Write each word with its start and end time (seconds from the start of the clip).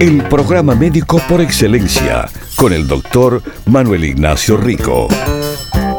El 0.00 0.22
programa 0.28 0.74
médico 0.74 1.20
por 1.26 1.40
excelencia 1.40 2.28
con 2.56 2.74
el 2.74 2.86
doctor 2.86 3.42
Manuel 3.64 4.04
Ignacio 4.04 4.58
Rico. 4.58 5.08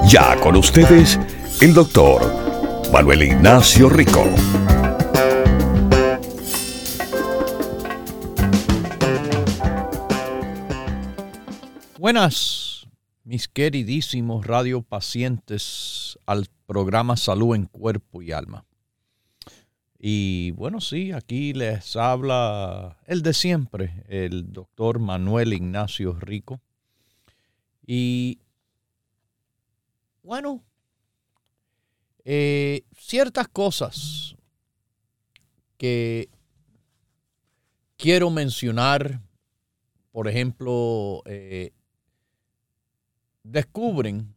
Ya 0.08 0.40
con 0.40 0.56
ustedes, 0.56 1.20
el 1.62 1.74
doctor 1.74 2.22
Manuel 2.94 3.24
Ignacio 3.24 3.90
Rico. 3.90 4.24
Buenas, 11.98 12.88
mis 13.24 13.48
queridísimos 13.48 14.46
radiopacientes 14.46 16.20
al 16.28 16.46
programa 16.68 17.18
Salud 17.18 17.56
en 17.56 17.66
Cuerpo 17.66 18.22
y 18.22 18.32
Alma. 18.32 18.64
Y 20.00 20.52
bueno, 20.52 20.80
sí, 20.80 21.12
aquí 21.12 21.53
les 21.53 21.95
habla 21.95 22.98
el 23.06 23.23
de 23.23 23.34
siempre, 23.34 24.04
el 24.08 24.54
doctor 24.54 25.00
Manuel 25.00 25.54
Ignacio 25.54 26.14
Rico. 26.14 26.62
Y 27.86 28.39
bueno, 30.22 30.64
eh, 32.26 32.84
ciertas 32.95 33.48
cosas 33.48 34.36
que 35.78 36.30
quiero 37.95 38.30
mencionar, 38.30 39.22
por 40.11 40.28
ejemplo, 40.28 41.23
eh, 41.26 41.72
descubren 43.43 44.36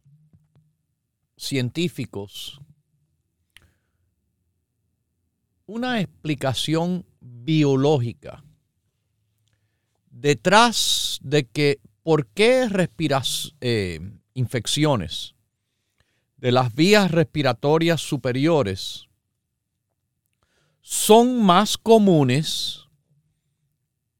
científicos 1.37 2.61
una 5.71 6.01
explicación 6.01 7.05
biológica 7.21 8.43
detrás 10.09 11.17
de 11.21 11.45
que 11.45 11.79
por 12.03 12.27
qué 12.27 12.67
eh, 13.61 14.01
infecciones 14.33 15.33
de 16.35 16.51
las 16.51 16.75
vías 16.75 17.09
respiratorias 17.09 18.01
superiores 18.01 19.07
son 20.81 21.41
más 21.41 21.77
comunes 21.77 22.89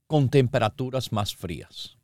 con 0.07 0.29
temperaturas 0.29 1.11
más 1.11 1.35
frías. 1.35 1.97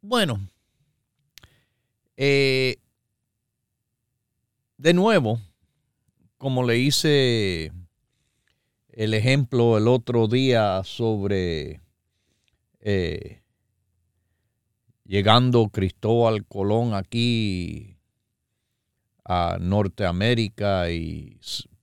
Bueno, 0.00 0.38
eh, 2.16 2.76
de 4.80 4.94
nuevo, 4.94 5.38
como 6.38 6.62
le 6.62 6.78
hice 6.78 7.70
el 8.88 9.12
ejemplo 9.12 9.76
el 9.76 9.86
otro 9.86 10.26
día 10.26 10.80
sobre 10.84 11.82
eh, 12.80 13.42
llegando 15.04 15.68
Cristóbal 15.68 16.46
Colón 16.46 16.94
aquí 16.94 17.98
a 19.22 19.58
Norteamérica 19.60 20.90
y 20.90 21.38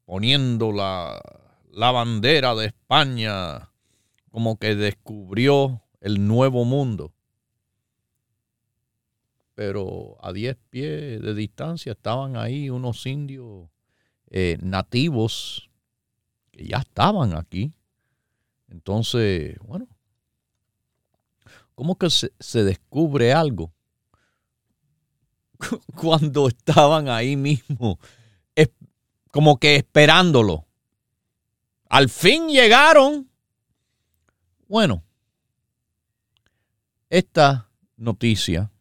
poniendo 0.06 0.72
la, 0.72 1.22
la 1.72 1.92
bandera 1.92 2.56
de 2.56 2.66
España 2.66 3.70
como 4.32 4.58
que 4.58 4.74
descubrió 4.74 5.84
el 6.02 6.26
nuevo 6.28 6.66
mundo 6.66 7.14
pero 9.58 10.18
a 10.22 10.32
10 10.34 10.56
pies 10.70 11.20
de 11.20 11.34
distancia 11.34 11.94
estaban 11.94 12.38
ahí 12.38 12.70
unos 12.70 13.04
indios 13.08 13.68
eh, 14.30 14.56
nativos 14.62 15.72
que 16.52 16.68
ya 16.68 16.78
estaban 16.78 17.36
aquí. 17.36 17.74
Entonces, 18.70 19.58
bueno, 19.62 19.88
¿cómo 21.74 21.98
que 21.98 22.12
se, 22.12 22.32
se 22.40 22.64
descubre 22.64 23.34
algo? 23.34 23.74
Cuando 25.96 26.50
estaban 26.50 27.10
ahí 27.10 27.36
mismo, 27.36 27.98
como 29.32 29.58
que 29.58 29.78
esperándolo. 29.78 30.68
Al 31.90 32.10
fin 32.10 32.48
llegaron. 32.50 33.28
Bueno, 34.68 35.04
esta 37.10 37.72
noticia 37.96 38.72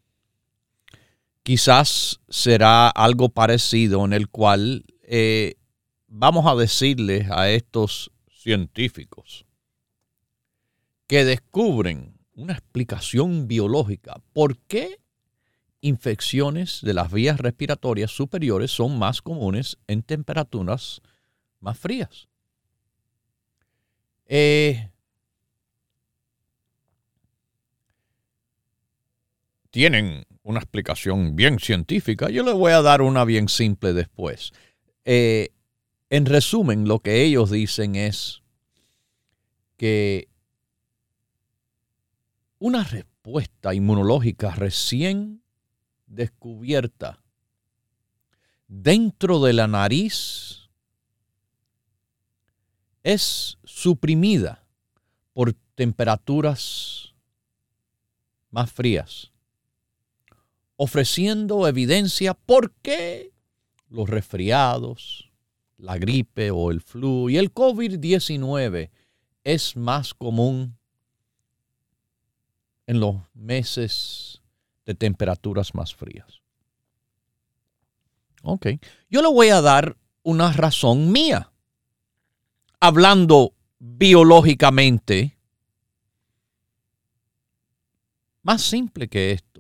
quizás 1.46 2.20
será 2.28 2.88
algo 2.88 3.28
parecido 3.28 4.04
en 4.04 4.12
el 4.12 4.28
cual 4.28 4.84
eh, 5.04 5.54
vamos 6.08 6.44
a 6.44 6.56
decirles 6.56 7.30
a 7.30 7.48
estos 7.50 8.10
científicos 8.28 9.46
que 11.06 11.24
descubren 11.24 12.18
una 12.34 12.54
explicación 12.54 13.46
biológica 13.46 14.20
por 14.32 14.58
qué 14.58 14.98
infecciones 15.82 16.80
de 16.82 16.94
las 16.94 17.12
vías 17.12 17.38
respiratorias 17.38 18.10
superiores 18.10 18.72
son 18.72 18.98
más 18.98 19.22
comunes 19.22 19.78
en 19.86 20.02
temperaturas 20.02 21.00
más 21.60 21.78
frías. 21.78 22.26
Eh, 24.24 24.90
tienen 29.70 30.26
una 30.42 30.60
explicación 30.60 31.36
bien 31.36 31.58
científica. 31.58 32.30
Yo 32.30 32.44
le 32.44 32.52
voy 32.52 32.72
a 32.72 32.82
dar 32.82 33.02
una 33.02 33.24
bien 33.24 33.48
simple 33.48 33.92
después. 33.92 34.52
Eh, 35.04 35.50
en 36.08 36.26
resumen, 36.26 36.86
lo 36.86 37.00
que 37.00 37.22
ellos 37.22 37.50
dicen 37.50 37.96
es 37.96 38.42
que 39.76 40.28
una 42.58 42.84
respuesta 42.84 43.74
inmunológica 43.74 44.54
recién 44.54 45.42
descubierta 46.06 47.22
dentro 48.68 49.40
de 49.42 49.52
la 49.52 49.66
nariz 49.66 50.70
es 53.02 53.58
suprimida 53.64 54.64
por 55.32 55.52
temperaturas 55.74 57.14
más 58.50 58.72
frías 58.72 59.32
ofreciendo 60.76 61.66
evidencia 61.66 62.34
por 62.34 62.72
qué 62.82 63.32
los 63.88 64.08
resfriados, 64.08 65.30
la 65.78 65.98
gripe 65.98 66.50
o 66.50 66.70
el 66.70 66.80
flu 66.80 67.30
y 67.30 67.38
el 67.38 67.52
COVID-19 67.52 68.90
es 69.44 69.76
más 69.76 70.14
común 70.14 70.76
en 72.86 73.00
los 73.00 73.16
meses 73.34 74.42
de 74.84 74.94
temperaturas 74.94 75.74
más 75.74 75.94
frías. 75.94 76.40
Ok, 78.42 78.66
yo 79.10 79.22
le 79.22 79.28
voy 79.28 79.48
a 79.48 79.60
dar 79.60 79.96
una 80.22 80.52
razón 80.52 81.10
mía. 81.10 81.52
Hablando 82.78 83.54
biológicamente, 83.78 85.36
más 88.42 88.62
simple 88.62 89.08
que 89.08 89.32
esto. 89.32 89.55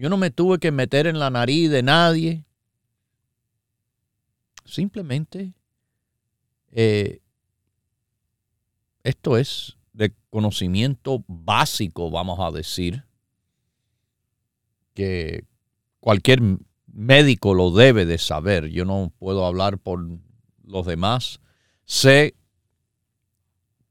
Yo 0.00 0.08
no 0.08 0.16
me 0.16 0.30
tuve 0.30 0.58
que 0.58 0.72
meter 0.72 1.06
en 1.06 1.18
la 1.18 1.28
nariz 1.28 1.68
de 1.68 1.82
nadie. 1.82 2.46
Simplemente 4.64 5.52
eh, 6.72 7.20
esto 9.04 9.36
es 9.36 9.76
de 9.92 10.14
conocimiento 10.30 11.22
básico, 11.28 12.10
vamos 12.10 12.40
a 12.40 12.50
decir, 12.50 13.04
que 14.94 15.44
cualquier 16.00 16.40
médico 16.86 17.52
lo 17.52 17.70
debe 17.70 18.06
de 18.06 18.16
saber. 18.16 18.68
Yo 18.68 18.86
no 18.86 19.12
puedo 19.18 19.44
hablar 19.44 19.76
por 19.76 20.02
los 20.64 20.86
demás. 20.86 21.40
Sé 21.84 22.36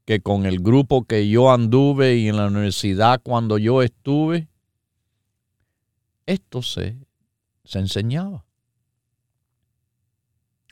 que 0.06 0.20
con 0.20 0.44
el 0.44 0.58
grupo 0.58 1.04
que 1.04 1.28
yo 1.28 1.52
anduve 1.52 2.16
y 2.16 2.26
en 2.26 2.36
la 2.36 2.48
universidad 2.48 3.20
cuando 3.22 3.58
yo 3.58 3.82
estuve, 3.82 4.48
esto 6.26 6.62
se, 6.62 7.06
se 7.64 7.78
enseñaba. 7.78 8.44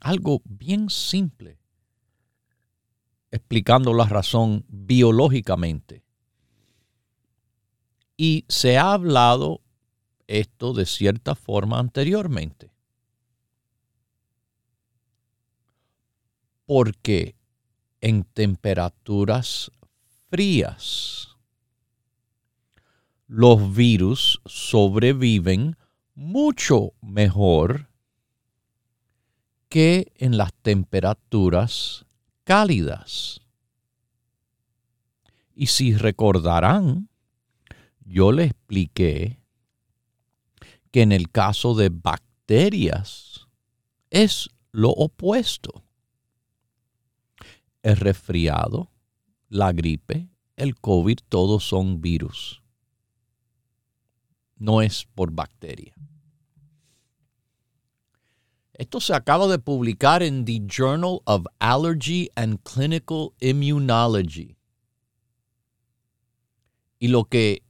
Algo 0.00 0.42
bien 0.44 0.90
simple, 0.90 1.58
explicando 3.30 3.92
la 3.92 4.04
razón 4.04 4.64
biológicamente. 4.68 6.04
Y 8.16 8.44
se 8.48 8.78
ha 8.78 8.92
hablado 8.92 9.60
esto 10.26 10.72
de 10.72 10.86
cierta 10.86 11.34
forma 11.34 11.78
anteriormente. 11.78 12.72
Porque 16.66 17.36
en 18.00 18.24
temperaturas 18.24 19.72
frías 20.30 21.27
los 23.28 23.76
virus 23.76 24.40
sobreviven 24.46 25.76
mucho 26.14 26.94
mejor 27.02 27.90
que 29.68 30.12
en 30.16 30.38
las 30.38 30.54
temperaturas 30.54 32.06
cálidas. 32.44 33.42
Y 35.54 35.66
si 35.66 35.94
recordarán, 35.94 37.10
yo 38.00 38.32
le 38.32 38.44
expliqué 38.44 39.42
que 40.90 41.02
en 41.02 41.12
el 41.12 41.30
caso 41.30 41.74
de 41.74 41.90
bacterias 41.90 43.46
es 44.08 44.48
lo 44.72 44.88
opuesto. 44.88 45.84
El 47.82 47.98
resfriado, 47.98 48.90
la 49.50 49.72
gripe, 49.72 50.30
el 50.56 50.76
COVID, 50.80 51.18
todos 51.28 51.64
son 51.64 52.00
virus. 52.00 52.62
No 54.58 54.82
es 54.82 55.06
por 55.14 55.30
bacteria. 55.30 55.94
Esto 58.74 59.00
se 59.00 59.12
acaba 59.12 59.48
de 59.48 59.58
publicar 59.58 60.22
en 60.22 60.44
The 60.44 60.62
Journal 60.66 61.20
of 61.24 61.46
Allergy 61.58 62.30
and 62.36 62.60
Clinical 62.62 63.30
Immunology. 63.40 64.56
Y 67.00 67.08
lo 67.08 67.24
que 67.24 67.62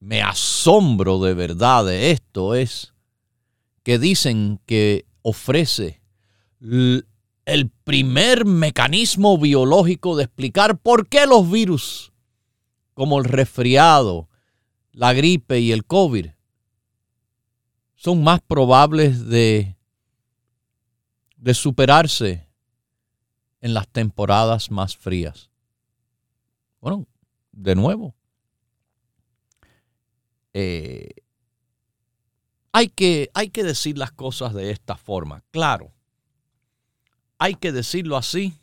me 0.00 0.22
asombro 0.22 1.20
de 1.20 1.34
verdad 1.34 1.84
de 1.84 2.10
esto 2.10 2.54
es 2.54 2.94
que 3.82 3.98
dicen 3.98 4.60
que 4.66 5.06
ofrece 5.22 6.00
el 6.60 7.70
primer 7.84 8.44
mecanismo 8.46 9.38
biológico 9.38 10.16
de 10.16 10.24
explicar 10.24 10.78
por 10.78 11.08
qué 11.08 11.26
los 11.26 11.50
virus, 11.50 12.12
como 12.94 13.18
el 13.18 13.24
resfriado, 13.24 14.28
la 14.96 15.12
gripe 15.12 15.60
y 15.60 15.72
el 15.72 15.84
COVID, 15.84 16.28
son 17.96 18.24
más 18.24 18.40
probables 18.40 19.26
de, 19.26 19.76
de 21.36 21.52
superarse 21.52 22.48
en 23.60 23.74
las 23.74 23.86
temporadas 23.88 24.70
más 24.70 24.96
frías. 24.96 25.50
Bueno, 26.80 27.06
de 27.52 27.74
nuevo, 27.74 28.14
eh, 30.54 31.10
hay, 32.72 32.88
que, 32.88 33.30
hay 33.34 33.50
que 33.50 33.64
decir 33.64 33.98
las 33.98 34.12
cosas 34.12 34.54
de 34.54 34.70
esta 34.70 34.96
forma, 34.96 35.44
claro. 35.50 35.92
Hay 37.36 37.54
que 37.54 37.70
decirlo 37.70 38.16
así. 38.16 38.54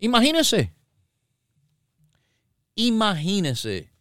Imagínense, 0.00 0.74
imagínense 2.74 3.93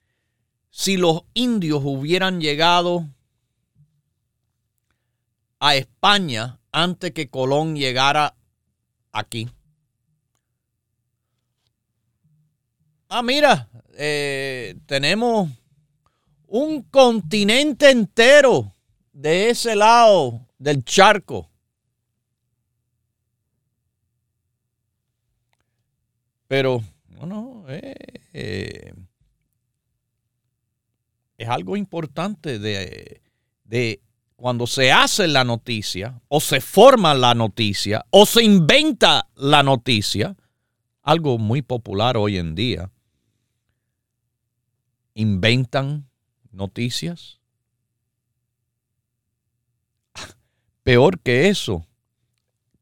si 0.75 0.97
los 0.97 1.21
indios 1.35 1.83
hubieran 1.85 2.41
llegado 2.41 3.07
a 5.59 5.75
España 5.75 6.59
antes 6.71 7.11
que 7.11 7.29
Colón 7.29 7.75
llegara 7.75 8.35
aquí. 9.11 9.47
Ah, 13.07 13.21
mira, 13.21 13.69
eh, 13.93 14.75
tenemos 14.87 15.47
un 16.47 16.81
continente 16.81 17.91
entero 17.91 18.73
de 19.11 19.51
ese 19.51 19.75
lado 19.75 20.47
del 20.57 20.83
charco. 20.83 21.51
Pero, 26.47 26.83
bueno, 27.09 27.63
eh, 27.67 27.93
eh, 28.33 28.93
es 31.43 31.49
algo 31.49 31.77
importante 31.77 32.57
de, 32.59 33.21
de 33.65 34.01
cuando 34.35 34.67
se 34.67 34.91
hace 34.91 35.27
la 35.27 35.43
noticia, 35.43 36.21
o 36.27 36.39
se 36.39 36.59
forma 36.59 37.13
la 37.13 37.33
noticia, 37.33 38.05
o 38.09 38.25
se 38.25 38.43
inventa 38.43 39.29
la 39.35 39.63
noticia, 39.63 40.35
algo 41.01 41.37
muy 41.37 41.61
popular 41.61 42.17
hoy 42.17 42.37
en 42.37 42.55
día, 42.55 42.91
inventan 45.13 46.09
noticias. 46.51 47.39
Peor 50.83 51.19
que 51.19 51.49
eso, 51.49 51.85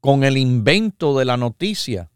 con 0.00 0.24
el 0.24 0.36
invento 0.36 1.18
de 1.18 1.24
la 1.24 1.36
noticia, 1.36 2.10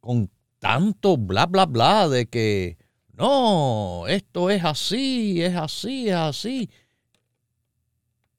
con 0.00 0.30
tanto 0.58 1.16
bla, 1.16 1.46
bla, 1.46 1.66
bla 1.66 2.08
de 2.08 2.26
que 2.26 2.79
no, 3.20 4.06
esto 4.08 4.48
es 4.48 4.64
así, 4.64 5.42
es 5.42 5.54
así, 5.54 6.08
es 6.08 6.14
así. 6.14 6.70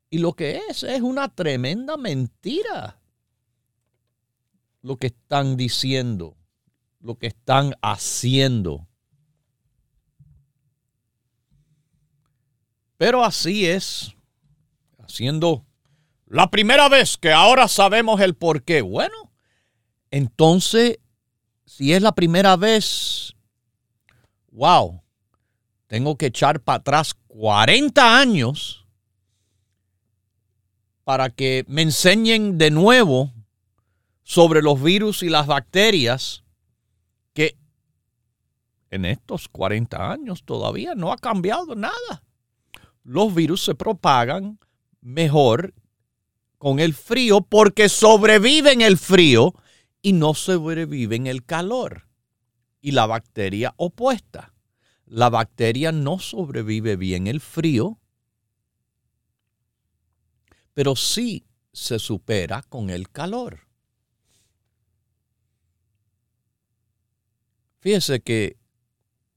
Y 0.09 0.17
lo 0.17 0.33
que 0.33 0.59
es 0.67 0.81
es 0.81 1.01
una 1.01 1.29
tremenda 1.29 1.97
mentira. 1.97 2.99
Lo 4.81 4.97
que 4.97 5.07
están 5.07 5.55
diciendo, 5.55 6.35
lo 6.99 7.19
que 7.19 7.27
están 7.27 7.75
haciendo. 7.83 8.87
Pero 12.97 13.23
así 13.23 13.67
es, 13.67 14.15
haciendo 14.97 15.63
la 16.25 16.49
primera 16.49 16.89
vez 16.89 17.17
que 17.17 17.31
ahora 17.31 17.67
sabemos 17.67 18.19
el 18.19 18.33
por 18.33 18.63
qué. 18.63 18.81
Bueno, 18.81 19.31
entonces, 20.09 20.97
si 21.65 21.93
es 21.93 22.01
la 22.01 22.13
primera 22.13 22.55
vez, 22.55 23.35
wow, 24.51 25.01
tengo 25.87 26.17
que 26.17 26.27
echar 26.27 26.61
para 26.61 26.77
atrás 26.77 27.13
40 27.27 28.19
años 28.19 28.85
para 31.03 31.29
que 31.29 31.65
me 31.67 31.81
enseñen 31.81 32.57
de 32.57 32.71
nuevo 32.71 33.33
sobre 34.23 34.61
los 34.61 34.81
virus 34.81 35.23
y 35.23 35.29
las 35.29 35.47
bacterias 35.47 36.43
que 37.33 37.57
en 38.91 39.05
estos 39.05 39.49
40 39.49 40.11
años 40.11 40.43
todavía 40.43 40.95
no 40.95 41.11
ha 41.11 41.17
cambiado 41.17 41.75
nada 41.75 42.23
los 43.03 43.33
virus 43.33 43.63
se 43.63 43.75
propagan 43.75 44.59
mejor 45.01 45.73
con 46.57 46.79
el 46.79 46.93
frío 46.93 47.41
porque 47.41 47.89
sobreviven 47.89 48.81
el 48.81 48.97
frío 48.97 49.53
y 50.01 50.13
no 50.13 50.33
sobreviven 50.33 51.27
el 51.27 51.43
calor. 51.43 52.07
Y 52.81 52.91
la 52.91 53.05
bacteria 53.05 53.73
opuesta. 53.77 54.53
La 55.05 55.29
bacteria 55.29 55.91
no 55.91 56.19
sobrevive 56.19 56.95
bien 56.95 57.27
el 57.27 57.41
frío, 57.41 57.99
pero 60.73 60.95
sí 60.95 61.45
se 61.73 61.99
supera 61.99 62.63
con 62.63 62.89
el 62.89 63.09
calor. 63.09 63.67
Fíjese 67.79 68.21
que 68.21 68.57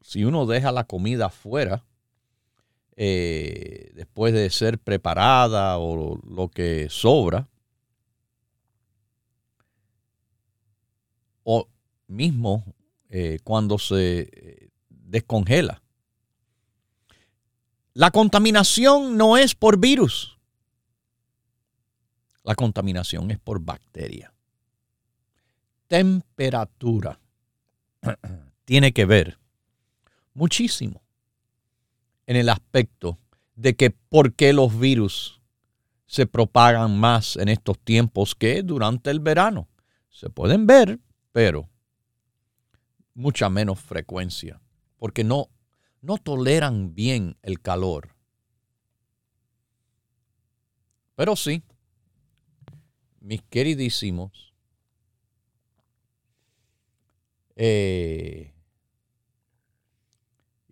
si 0.01 0.25
uno 0.25 0.47
deja 0.47 0.71
la 0.71 0.85
comida 0.85 1.27
afuera, 1.27 1.85
eh, 2.97 3.91
después 3.95 4.33
de 4.35 4.51
ser 4.51 4.79
preparada 4.79 5.79
o 5.79 6.21
lo 6.23 6.49
que 6.49 6.89
sobra, 6.91 7.49
o 11.43 11.69
mismo 12.07 12.65
eh, 13.16 13.38
cuando 13.44 13.78
se 13.78 14.28
eh, 14.33 14.71
descongela. 14.88 15.80
La 17.92 18.11
contaminación 18.11 19.16
no 19.16 19.37
es 19.37 19.54
por 19.54 19.78
virus. 19.78 20.37
La 22.42 22.56
contaminación 22.56 23.30
es 23.30 23.38
por 23.38 23.61
bacteria. 23.61 24.35
Temperatura 25.87 27.21
tiene 28.64 28.92
que 28.92 29.04
ver 29.04 29.38
muchísimo 30.33 31.00
en 32.26 32.35
el 32.35 32.49
aspecto 32.49 33.16
de 33.54 33.76
que 33.76 33.90
por 33.90 34.35
qué 34.35 34.52
los 34.52 34.76
virus 34.76 35.40
se 36.09 36.26
propagan 36.26 36.99
más 36.99 37.37
en 37.37 37.49
estos 37.49 37.78
tiempos 37.78 38.35
que 38.35 38.64
durante 38.64 39.12
el 39.12 39.21
verano. 39.21 39.68
Se 40.11 40.30
pueden 40.30 40.66
ver, 40.66 40.99
pero 41.30 41.71
mucha 43.14 43.49
menos 43.49 43.80
frecuencia, 43.80 44.61
porque 44.99 45.25
no, 45.25 45.49
no 46.00 46.18
toleran 46.18 46.94
bien 46.94 47.37
el 47.42 47.61
calor. 47.61 48.14
Pero 51.14 51.37
sí, 51.37 51.62
mis 53.21 53.42
queridísimos, 53.42 54.52
eh, 57.56 58.52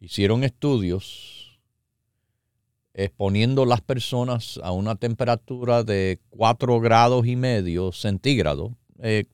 hicieron 0.00 0.42
estudios 0.42 1.60
exponiendo 2.94 3.64
las 3.64 3.80
personas 3.80 4.60
a 4.62 4.72
una 4.72 4.96
temperatura 4.96 5.82
de 5.82 6.20
4 6.30 6.80
grados 6.80 7.26
y 7.26 7.36
medio 7.36 7.92
centígrados, 7.92 8.72
eh, 8.98 9.24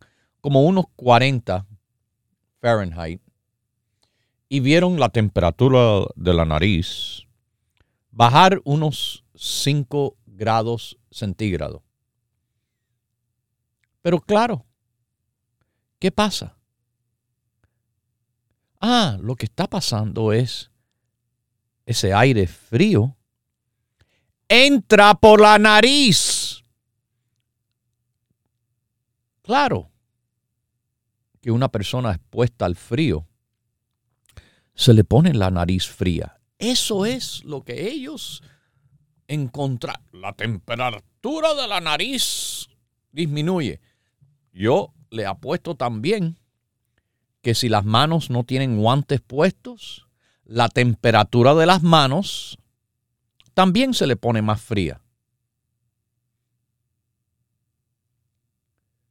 como 0.40 0.62
unos 0.62 0.84
40 0.94 1.66
Fahrenheit, 2.60 3.20
y 4.48 4.60
vieron 4.60 4.98
la 4.98 5.10
temperatura 5.10 6.06
de 6.16 6.34
la 6.34 6.44
nariz 6.44 7.26
bajar 8.10 8.60
unos 8.64 9.24
5 9.34 10.16
grados 10.26 10.98
centígrados. 11.10 11.82
Pero 14.02 14.20
claro, 14.20 14.64
¿qué 15.98 16.10
pasa? 16.10 16.56
Ah, 18.80 19.18
lo 19.20 19.36
que 19.36 19.46
está 19.46 19.66
pasando 19.66 20.32
es 20.32 20.70
ese 21.84 22.12
aire 22.14 22.46
frío 22.46 23.16
entra 24.48 25.14
por 25.14 25.40
la 25.40 25.58
nariz. 25.58 26.62
Claro 29.42 29.90
que 31.40 31.50
una 31.50 31.68
persona 31.68 32.12
expuesta 32.12 32.66
al 32.66 32.76
frío 32.76 33.26
se 34.74 34.94
le 34.94 35.04
pone 35.04 35.34
la 35.34 35.50
nariz 35.50 35.86
fría. 35.86 36.40
Eso 36.58 37.06
es 37.06 37.44
lo 37.44 37.62
que 37.64 37.88
ellos 37.88 38.42
encontraron. 39.26 40.02
La 40.12 40.32
temperatura 40.32 41.54
de 41.54 41.68
la 41.68 41.80
nariz 41.80 42.68
disminuye. 43.12 43.80
Yo 44.52 44.92
le 45.10 45.26
apuesto 45.26 45.74
también 45.74 46.38
que 47.42 47.54
si 47.54 47.68
las 47.68 47.84
manos 47.84 48.30
no 48.30 48.44
tienen 48.44 48.78
guantes 48.78 49.20
puestos, 49.20 50.06
la 50.44 50.68
temperatura 50.68 51.54
de 51.54 51.66
las 51.66 51.82
manos 51.82 52.58
también 53.54 53.94
se 53.94 54.06
le 54.06 54.16
pone 54.16 54.42
más 54.42 54.60
fría. 54.60 55.00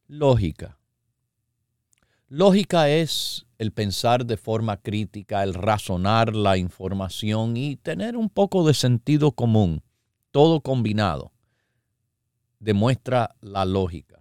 Lógica. 0.06 0.77
Lógica 2.30 2.90
es 2.90 3.46
el 3.56 3.72
pensar 3.72 4.26
de 4.26 4.36
forma 4.36 4.76
crítica, 4.76 5.42
el 5.42 5.54
razonar 5.54 6.36
la 6.36 6.58
información 6.58 7.56
y 7.56 7.76
tener 7.76 8.18
un 8.18 8.28
poco 8.28 8.66
de 8.66 8.74
sentido 8.74 9.32
común, 9.32 9.82
todo 10.30 10.60
combinado. 10.60 11.32
Demuestra 12.60 13.34
la 13.40 13.64
lógica. 13.64 14.20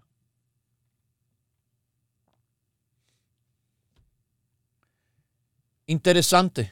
Interesante, 5.85 6.71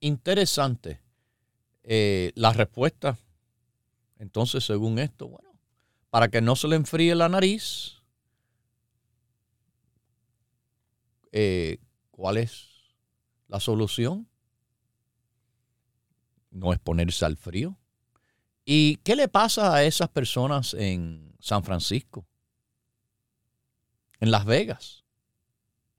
interesante 0.00 1.00
eh, 1.84 2.32
la 2.34 2.52
respuesta. 2.52 3.18
Entonces, 4.18 4.64
según 4.64 4.98
esto, 4.98 5.28
bueno, 5.28 5.50
para 6.10 6.28
que 6.28 6.40
no 6.40 6.56
se 6.56 6.66
le 6.66 6.76
enfríe 6.76 7.14
la 7.14 7.28
nariz, 7.28 8.03
eh, 11.36 11.78
¿cuál 12.12 12.36
es 12.36 12.68
la 13.48 13.58
solución? 13.58 14.28
No 16.52 16.72
es 16.72 16.78
ponerse 16.78 17.24
al 17.24 17.36
frío. 17.36 17.76
¿Y 18.64 18.98
qué 18.98 19.16
le 19.16 19.26
pasa 19.26 19.74
a 19.74 19.82
esas 19.82 20.08
personas 20.10 20.74
en 20.74 21.34
San 21.40 21.64
Francisco? 21.64 22.24
En 24.20 24.30
Las 24.30 24.44
Vegas, 24.44 25.02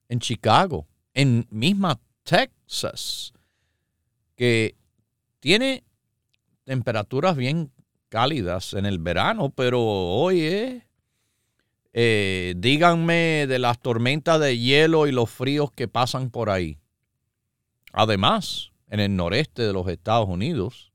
en 0.08 0.22
Chicago, 0.22 0.88
en 1.14 1.46
misma 1.50 2.00
Texas, 2.24 3.34
que 4.38 4.78
tiene 5.42 5.84
temperaturas 6.64 7.36
bien 7.36 7.74
cálidas 8.08 8.74
en 8.74 8.86
el 8.86 9.00
verano, 9.00 9.50
pero 9.50 9.82
oye, 9.84 10.85
eh, 11.98 12.56
díganme 12.58 13.48
de 13.48 13.58
las 13.58 13.80
tormentas 13.80 14.38
de 14.42 14.58
hielo 14.60 15.08
y 15.08 15.14
los 15.14 15.30
fríos 15.30 15.72
que 15.72 15.88
pasan 15.88 16.30
por 16.30 16.50
ahí. 16.50 16.78
Además, 17.94 18.74
en 18.90 19.00
el 19.00 19.16
noreste 19.16 19.62
de 19.62 19.72
los 19.72 19.88
Estados 19.88 20.28
Unidos, 20.28 20.92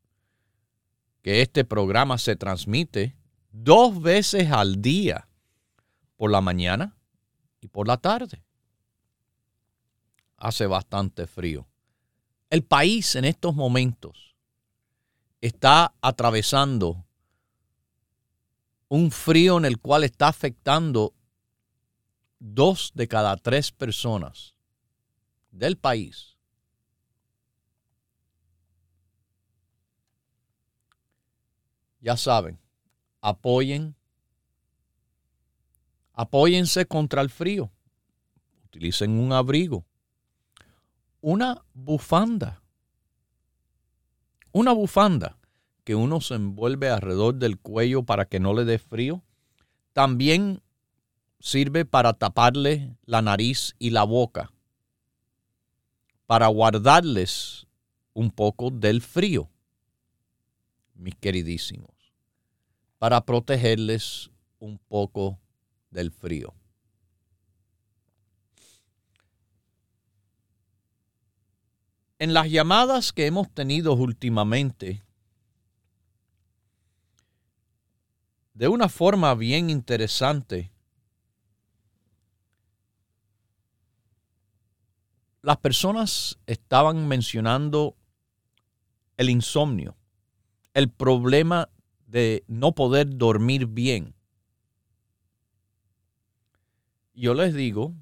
que 1.23 1.41
este 1.41 1.65
programa 1.65 2.19
se 2.19 2.37
transmite 2.37 3.17
dos 3.51 4.03
veces 4.03 4.53
al 4.53 4.83
día, 4.83 5.27
por 6.19 6.31
la 6.31 6.43
mañana 6.43 6.95
y 7.63 7.69
por 7.69 7.89
la 7.89 7.97
tarde 7.97 8.43
hace 10.37 10.67
bastante 10.67 11.27
frío. 11.27 11.67
El 12.51 12.63
país 12.63 13.17
en 13.17 13.25
estos 13.25 13.55
momentos 13.55 14.37
está 15.41 15.95
atravesando 16.03 17.07
un 18.91 19.13
frío 19.13 19.57
en 19.57 19.65
el 19.65 19.79
cual 19.79 20.03
está 20.03 20.27
afectando 20.27 21.15
dos 22.41 22.91
de 22.93 23.07
cada 23.07 23.37
tres 23.37 23.71
personas 23.71 24.57
del 25.53 25.79
país. 25.79 26.37
Ya 32.01 32.17
saben, 32.17 32.59
apoyen, 33.21 33.95
apóyense 36.13 36.85
contra 36.85 37.23
el 37.23 37.31
frío, 37.31 37.71
utilicen 38.65 39.13
un 39.13 39.33
abrigo, 39.33 39.87
una 41.21 41.65
bufanda. 41.73 42.61
Una 44.53 44.73
bufanda 44.73 45.40
que 45.85 45.95
uno 45.95 46.21
se 46.21 46.35
envuelve 46.35 46.91
alrededor 46.91 47.35
del 47.37 47.59
cuello 47.59 48.03
para 48.03 48.27
que 48.27 48.41
no 48.41 48.55
le 48.55 48.65
dé 48.65 48.79
frío. 48.79 49.23
También 49.93 50.63
sirve 51.41 51.85
para 51.85 52.13
taparle 52.13 52.97
la 53.05 53.23
nariz 53.23 53.75
y 53.79 53.91
la 53.91 54.05
boca, 54.05 54.53
para 56.27 56.47
guardarles 56.49 57.67
un 58.13 58.31
poco 58.31 58.71
del 58.71 59.01
frío, 59.01 59.51
mis 60.95 61.15
queridísimos, 61.17 61.91
para 62.99 63.25
protegerles 63.25 64.31
un 64.59 64.79
poco 64.79 65.41
del 65.91 66.13
frío. 66.13 66.55
En 72.19 72.35
las 72.35 72.51
llamadas 72.51 73.15
que 73.15 73.25
hemos 73.25 73.51
tenido 73.51 73.95
últimamente, 73.95 75.03
de 78.55 78.69
una 78.69 78.89
forma 78.89 79.35
bien 79.35 79.71
interesante, 79.71 80.71
las 85.43 85.57
personas 85.59 86.39
estaban 86.47 87.09
mencionando 87.09 87.97
el 89.17 89.31
insomnio, 89.31 89.97
el 90.75 90.91
problema 90.91 91.69
de 92.07 92.45
no 92.47 92.73
poder 92.73 93.17
dormir 93.17 93.67
bien. 93.67 94.15
Yo 97.15 97.35
les 97.35 97.55
digo, 97.55 97.95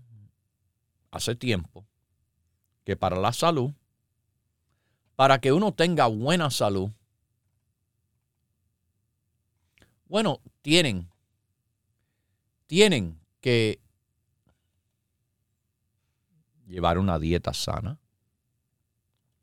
hace 1.11 1.35
tiempo, 1.35 1.87
que 2.85 2.97
para 2.97 3.17
la 3.17 3.33
salud 3.33 3.73
para 5.19 5.41
que 5.41 5.53
uno 5.53 5.73
tenga 5.73 6.07
buena 6.07 6.49
salud, 6.49 6.93
Bueno, 10.09 10.41
tienen, 10.63 11.11
tienen 12.67 13.21
que 13.41 13.81
llevar 16.67 16.99
una 16.99 17.19
dieta 17.19 17.53
sana, 17.53 18.01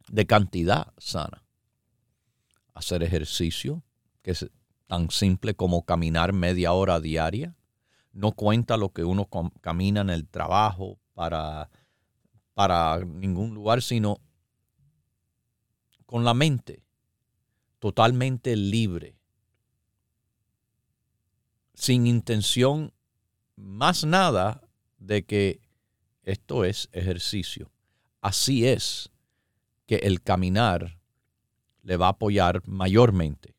de 0.07 0.25
cantidad 0.25 0.93
sana, 0.97 1.43
hacer 2.73 3.03
ejercicio, 3.03 3.83
que 4.23 4.31
es 4.31 4.49
tan 4.87 5.11
simple 5.11 5.55
como 5.55 5.85
caminar 5.85 6.33
media 6.33 6.73
hora 6.73 6.99
diaria. 6.99 7.55
No 8.11 8.31
cuenta 8.31 8.77
lo 8.77 8.89
que 8.89 9.03
uno 9.03 9.29
camina 9.61 10.01
en 10.01 10.09
el 10.09 10.27
trabajo 10.27 10.99
para, 11.13 11.69
para 12.53 13.03
ningún 13.05 13.53
lugar, 13.53 13.81
sino 13.81 14.19
con 16.05 16.23
la 16.23 16.33
mente 16.33 16.83
totalmente 17.79 18.55
libre, 18.55 19.15
sin 21.75 22.07
intención 22.07 22.93
más 23.55 24.03
nada 24.03 24.67
de 24.97 25.25
que 25.25 25.61
esto 26.23 26.65
es 26.65 26.89
ejercicio. 26.91 27.71
Así 28.21 28.67
es 28.67 29.11
que 29.85 29.97
el 29.97 30.21
caminar 30.21 30.97
le 31.83 31.97
va 31.97 32.07
a 32.07 32.11
apoyar 32.11 32.67
mayormente. 32.67 33.55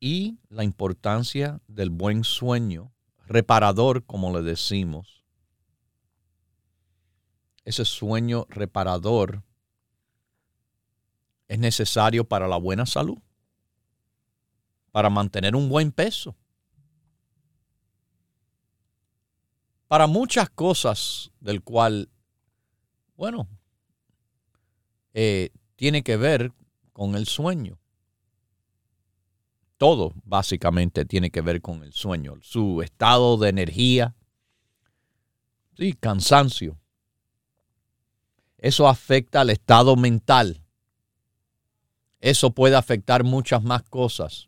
Y 0.00 0.38
la 0.48 0.64
importancia 0.64 1.60
del 1.66 1.90
buen 1.90 2.24
sueño, 2.24 2.92
reparador 3.26 4.04
como 4.04 4.32
le 4.32 4.42
decimos, 4.42 5.24
ese 7.64 7.84
sueño 7.84 8.46
reparador 8.48 9.42
es 11.48 11.58
necesario 11.58 12.24
para 12.24 12.48
la 12.48 12.56
buena 12.56 12.86
salud, 12.86 13.18
para 14.90 15.10
mantener 15.10 15.54
un 15.54 15.68
buen 15.68 15.92
peso, 15.92 16.36
para 19.86 20.06
muchas 20.06 20.50
cosas 20.50 21.30
del 21.40 21.62
cual, 21.62 22.10
bueno, 23.16 23.48
eh, 25.14 25.50
tiene 25.76 26.02
que 26.02 26.16
ver 26.16 26.52
con 26.92 27.14
el 27.14 27.26
sueño. 27.26 27.78
Todo 29.76 30.12
básicamente 30.24 31.04
tiene 31.04 31.30
que 31.30 31.40
ver 31.40 31.62
con 31.62 31.82
el 31.84 31.92
sueño, 31.92 32.34
su 32.42 32.82
estado 32.82 33.36
de 33.36 33.48
energía, 33.48 34.14
sí, 35.76 35.92
cansancio. 35.94 36.78
Eso 38.58 38.88
afecta 38.88 39.42
al 39.42 39.50
estado 39.50 39.94
mental 39.94 40.64
eso 42.20 42.50
puede 42.50 42.76
afectar 42.76 43.24
muchas 43.24 43.62
más 43.62 43.82
cosas. 43.84 44.47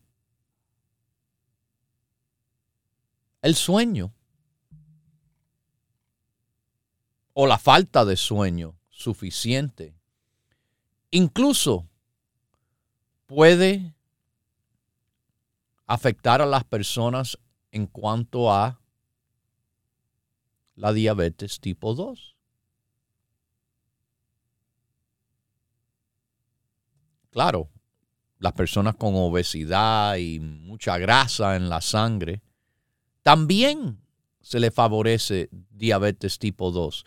El 3.43 3.55
sueño 3.55 4.13
o 7.33 7.47
la 7.47 7.59
falta 7.59 8.05
de 8.05 8.17
sueño 8.17 8.79
suficiente 8.91 9.95
incluso 11.11 11.89
puede 13.27 13.95
afectar 15.87 16.43
a 16.43 16.47
las 16.47 16.65
personas 16.65 17.39
en 17.73 17.87
cuanto 17.87 18.53
a 18.53 18.81
la 20.75 20.93
diabetes 20.93 21.61
tipo 21.61 21.95
2. 21.95 22.37
claro, 27.31 27.71
las 28.39 28.53
personas 28.53 28.97
con 28.97 29.15
obesidad 29.15 30.17
y 30.17 30.41
mucha 30.41 30.99
grasa 30.99 31.57
en 31.57 31.69
la 31.69 31.81
sangre, 31.81 32.43
también 33.23 34.01
se 34.41 34.61
le 34.61 34.71
favorece 34.71 35.49
diabetes 35.71 36.39
tipo 36.39 36.71
2. 36.71 37.05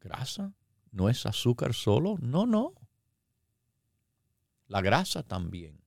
¿Grasa? 0.00 0.52
¿No 0.92 1.08
es 1.08 1.26
azúcar 1.26 1.74
solo? 1.74 2.16
No, 2.20 2.46
no. 2.46 2.74
La 4.68 4.80
grasa 4.80 5.22
también. 5.22 5.80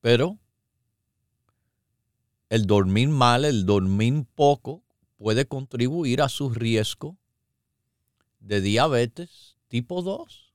Pero 0.00 0.38
el 2.48 2.66
dormir 2.66 3.08
mal, 3.08 3.44
el 3.44 3.66
dormir 3.66 4.26
poco, 4.34 4.82
puede 5.16 5.46
contribuir 5.46 6.22
a 6.22 6.28
su 6.28 6.50
riesgo 6.50 7.16
de 8.40 8.60
diabetes 8.60 9.56
tipo 9.68 10.02
2. 10.02 10.52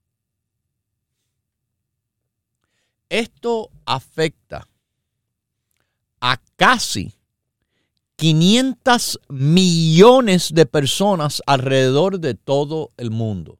Esto 3.08 3.70
afecta 3.84 4.69
a 6.20 6.40
casi 6.56 7.14
500 8.16 9.20
millones 9.28 10.52
de 10.52 10.66
personas 10.66 11.42
alrededor 11.46 12.20
de 12.20 12.34
todo 12.34 12.92
el 12.96 13.10
mundo. 13.10 13.58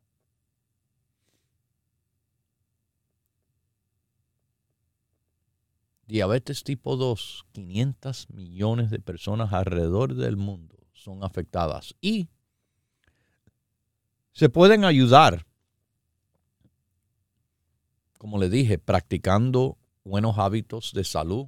Diabetes 6.07 6.64
tipo 6.64 6.96
2, 6.96 7.46
500 7.53 8.31
millones 8.31 8.90
de 8.90 8.99
personas 8.99 9.53
alrededor 9.53 10.14
del 10.14 10.37
mundo 10.37 10.77
son 10.92 11.23
afectadas 11.25 11.94
y 12.01 12.29
se 14.33 14.49
pueden 14.49 14.85
ayudar 14.85 15.46
como 18.20 18.37
le 18.37 18.51
dije, 18.51 18.77
practicando 18.77 19.79
buenos 20.05 20.37
hábitos 20.37 20.92
de 20.92 21.05
salud, 21.05 21.46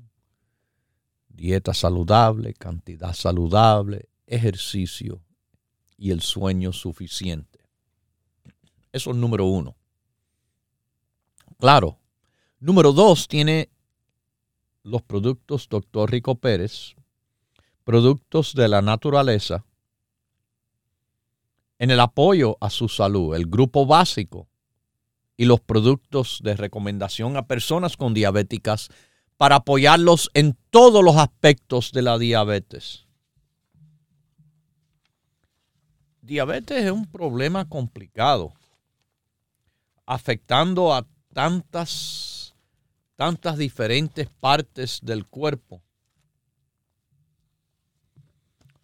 dieta 1.32 1.74
saludable, 1.74 2.54
cantidad 2.54 3.14
saludable, 3.14 4.08
ejercicio 4.26 5.22
y 5.96 6.10
el 6.10 6.20
sueño 6.20 6.72
suficiente. 6.72 7.60
Eso 8.92 9.10
es 9.10 9.16
número 9.16 9.46
uno. 9.46 9.76
Claro. 11.58 11.98
Número 12.60 12.92
dos, 12.92 13.26
tiene 13.28 13.70
los 14.82 15.02
productos 15.02 15.68
Dr. 15.68 16.10
Rico 16.10 16.36
Pérez, 16.36 16.94
productos 17.84 18.54
de 18.54 18.68
la 18.68 18.82
naturaleza, 18.82 19.64
en 21.78 21.90
el 21.90 21.98
apoyo 21.98 22.56
a 22.60 22.70
su 22.70 22.88
salud, 22.88 23.34
el 23.34 23.46
grupo 23.46 23.86
básico 23.86 24.48
y 25.36 25.46
los 25.46 25.60
productos 25.60 26.38
de 26.42 26.54
recomendación 26.54 27.36
a 27.36 27.48
personas 27.48 27.96
con 27.96 28.14
diabéticas 28.14 28.88
para 29.36 29.56
apoyarlos 29.56 30.30
en 30.34 30.56
todos 30.70 31.04
los 31.04 31.16
aspectos 31.16 31.92
de 31.92 32.02
la 32.02 32.18
diabetes. 32.18 33.06
Diabetes 36.20 36.84
es 36.84 36.90
un 36.90 37.06
problema 37.06 37.68
complicado, 37.68 38.52
afectando 40.06 40.94
a 40.94 41.06
tantas, 41.32 42.54
tantas 43.16 43.58
diferentes 43.58 44.28
partes 44.28 45.00
del 45.02 45.26
cuerpo. 45.26 45.82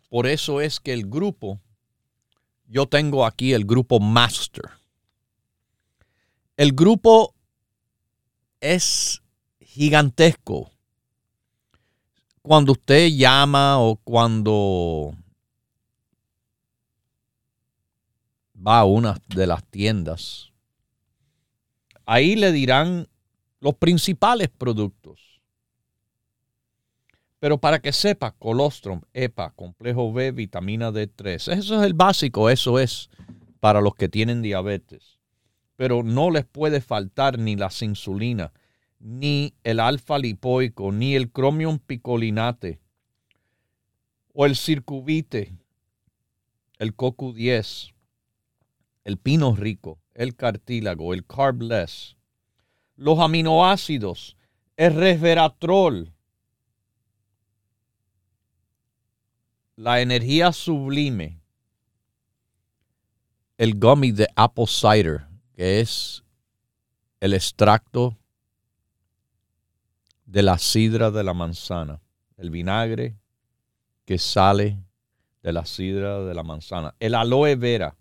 Por 0.08 0.26
eso 0.26 0.60
es 0.60 0.80
que 0.80 0.92
el 0.92 1.08
grupo, 1.08 1.60
yo 2.66 2.86
tengo 2.86 3.24
aquí 3.24 3.52
el 3.52 3.64
grupo 3.64 4.00
Master 4.00 4.78
el 6.58 6.72
grupo 6.72 7.34
es 8.60 9.22
gigantesco. 9.78 10.72
Cuando 12.42 12.72
usted 12.72 13.10
llama 13.10 13.78
o 13.78 13.94
cuando 13.94 15.14
va 18.54 18.80
a 18.80 18.84
una 18.84 19.20
de 19.28 19.46
las 19.46 19.64
tiendas, 19.64 20.52
ahí 22.04 22.34
le 22.34 22.50
dirán 22.50 23.06
los 23.60 23.76
principales 23.76 24.48
productos. 24.48 25.20
Pero 27.38 27.58
para 27.58 27.78
que 27.78 27.92
sepa, 27.92 28.32
colostrum, 28.32 29.02
EPA, 29.12 29.52
complejo 29.52 30.12
B, 30.12 30.32
vitamina 30.32 30.90
D3, 30.90 31.52
eso 31.52 31.52
es 31.52 31.70
el 31.70 31.94
básico, 31.94 32.50
eso 32.50 32.80
es 32.80 33.10
para 33.60 33.80
los 33.80 33.94
que 33.94 34.08
tienen 34.08 34.42
diabetes 34.42 35.18
pero 35.78 36.02
no 36.02 36.32
les 36.32 36.44
puede 36.44 36.80
faltar 36.80 37.38
ni 37.38 37.54
la 37.54 37.70
insulina, 37.82 38.52
ni 39.00 39.54
el 39.62 39.80
alfa 39.80 40.18
lipoico, 40.18 40.92
ni 40.92 41.14
el 41.14 41.30
cromium 41.30 41.78
picolinate, 41.78 42.80
o 44.32 44.46
el 44.46 44.56
circuvite, 44.56 45.56
el 46.78 46.96
CoQ10, 46.96 47.94
el 49.04 49.18
pino 49.18 49.54
rico, 49.56 49.98
el 50.14 50.36
cartílago, 50.36 51.14
el 51.14 51.24
carbless, 51.26 52.16
los 52.96 53.18
aminoácidos, 53.18 54.36
el 54.76 54.94
resveratrol, 54.94 56.12
la 59.76 60.00
energía 60.00 60.52
sublime, 60.52 61.40
el 63.56 63.78
gummy 63.78 64.12
de 64.12 64.28
apple 64.36 64.66
cider, 64.66 65.26
que 65.52 65.80
es 65.80 66.24
el 67.20 67.34
extracto 67.34 68.16
de 70.28 70.42
la 70.42 70.58
sidra 70.58 71.10
de 71.10 71.24
la 71.24 71.32
manzana, 71.32 72.02
el 72.36 72.50
vinagre 72.50 73.16
que 74.04 74.18
sale 74.18 74.78
de 75.42 75.52
la 75.54 75.64
sidra 75.64 76.20
de 76.20 76.34
la 76.34 76.42
manzana, 76.42 76.94
el 77.00 77.14
aloe 77.14 77.56
vera 77.56 77.96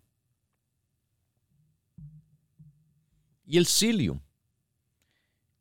y 3.46 3.58
el 3.58 3.66
psyllium. 3.66 4.20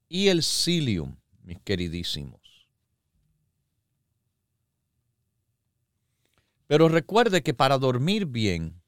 Y 0.08 0.28
el 0.28 0.42
psyllium, 0.42 1.16
mis 1.44 1.58
queridísimos. 1.60 2.40
Pero 6.66 6.88
recuerde 6.88 7.42
que 7.42 7.54
para 7.54 7.78
dormir 7.78 8.26
bien, 8.26 8.80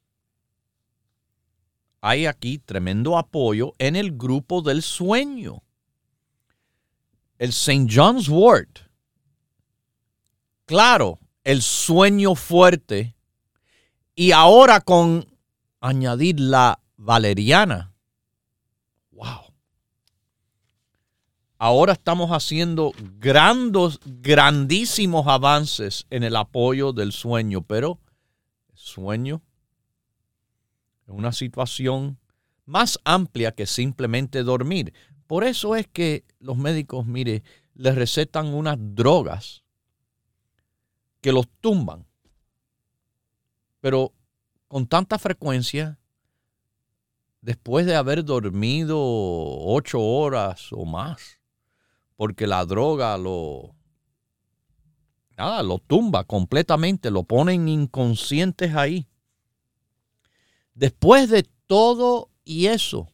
hay 2.01 2.27
aquí 2.27 2.59
tremendo 2.59 3.17
apoyo 3.17 3.75
en 3.79 3.95
el 3.95 4.17
grupo 4.17 4.63
del 4.63 4.83
sueño. 4.83 5.63
El 7.39 7.51
St. 7.51 7.87
John's 7.89 8.29
Wort. 8.29 8.81
Claro, 10.67 11.19
el 11.45 11.63
sueño 11.63 12.35
fuerte. 12.35 13.17
Y 14.15 14.33
ahora 14.33 14.81
con 14.81 15.27
añadir 15.81 16.41
la 16.41 16.81
valeriana. 16.97 17.95
Wow. 19.13 19.53
Ahora 21.57 21.95
estamos 21.95 22.31
haciendo 22.31 22.93
grandos, 23.19 23.99
grandísimos 24.05 25.27
avances 25.27 26.07
en 26.11 26.23
el 26.23 26.37
apoyo 26.37 26.93
del 26.93 27.13
sueño, 27.13 27.63
pero 27.63 27.99
el 28.71 28.79
sueño 28.79 29.43
es 31.07 31.15
una 31.15 31.33
situación 31.33 32.19
más 32.65 33.01
amplia 33.05 33.53
que 33.53 33.67
simplemente 33.67 34.43
dormir. 34.43 34.93
Por 35.29 35.45
eso 35.45 35.77
es 35.77 35.87
que 35.87 36.25
los 36.41 36.57
médicos, 36.57 37.07
mire, 37.07 37.43
les 37.75 37.95
recetan 37.95 38.47
unas 38.47 38.79
drogas 38.81 39.63
que 41.21 41.33
los 41.33 41.47
tumban. 41.61 42.07
Pero 43.81 44.15
con 44.69 44.87
tanta 44.87 45.19
frecuencia, 45.19 45.99
después 47.43 47.85
de 47.85 47.95
haber 47.95 48.25
dormido 48.25 48.99
ocho 48.99 50.01
horas 50.01 50.73
o 50.73 50.87
más, 50.87 51.39
porque 52.17 52.47
la 52.47 52.65
droga 52.65 53.19
lo, 53.19 53.77
nada, 55.37 55.63
lo 55.63 55.79
tumba 55.79 56.25
completamente, 56.25 57.11
lo 57.11 57.25
ponen 57.25 57.69
inconscientes 57.69 58.75
ahí. 58.75 59.07
Después 60.73 61.29
de 61.29 61.47
todo 61.67 62.31
y 62.45 62.69
eso, 62.69 63.13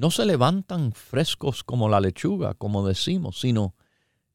no 0.00 0.10
se 0.10 0.24
levantan 0.24 0.92
frescos 0.92 1.62
como 1.62 1.86
la 1.86 2.00
lechuga, 2.00 2.54
como 2.54 2.86
decimos, 2.86 3.38
sino 3.38 3.74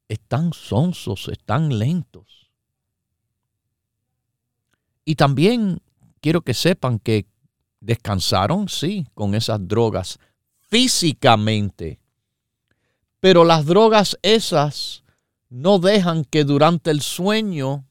están 0.06 0.52
sonsos, 0.52 1.26
están 1.26 1.80
lentos. 1.80 2.52
Y 5.04 5.16
también 5.16 5.82
quiero 6.20 6.42
que 6.42 6.54
sepan 6.54 7.00
que 7.00 7.26
descansaron, 7.80 8.68
sí, 8.68 9.08
con 9.12 9.34
esas 9.34 9.66
drogas 9.66 10.20
físicamente. 10.60 11.98
Pero 13.18 13.42
las 13.44 13.66
drogas 13.66 14.16
esas 14.22 15.02
no 15.48 15.80
dejan 15.80 16.24
que 16.24 16.44
durante 16.44 16.92
el 16.92 17.00
sueño 17.00 17.84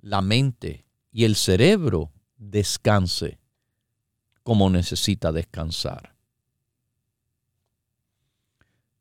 la 0.00 0.20
mente 0.20 0.84
y 1.12 1.22
el 1.26 1.36
cerebro 1.36 2.10
descanse 2.38 3.38
como 4.42 4.68
necesita 4.68 5.30
descansar. 5.30 6.13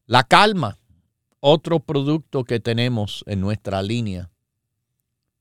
La 0.06 0.24
calma, 0.24 0.78
otro 1.40 1.80
producto 1.80 2.44
que 2.44 2.60
tenemos 2.60 3.24
en 3.28 3.42
nuestra 3.42 3.82
línea 3.82 4.30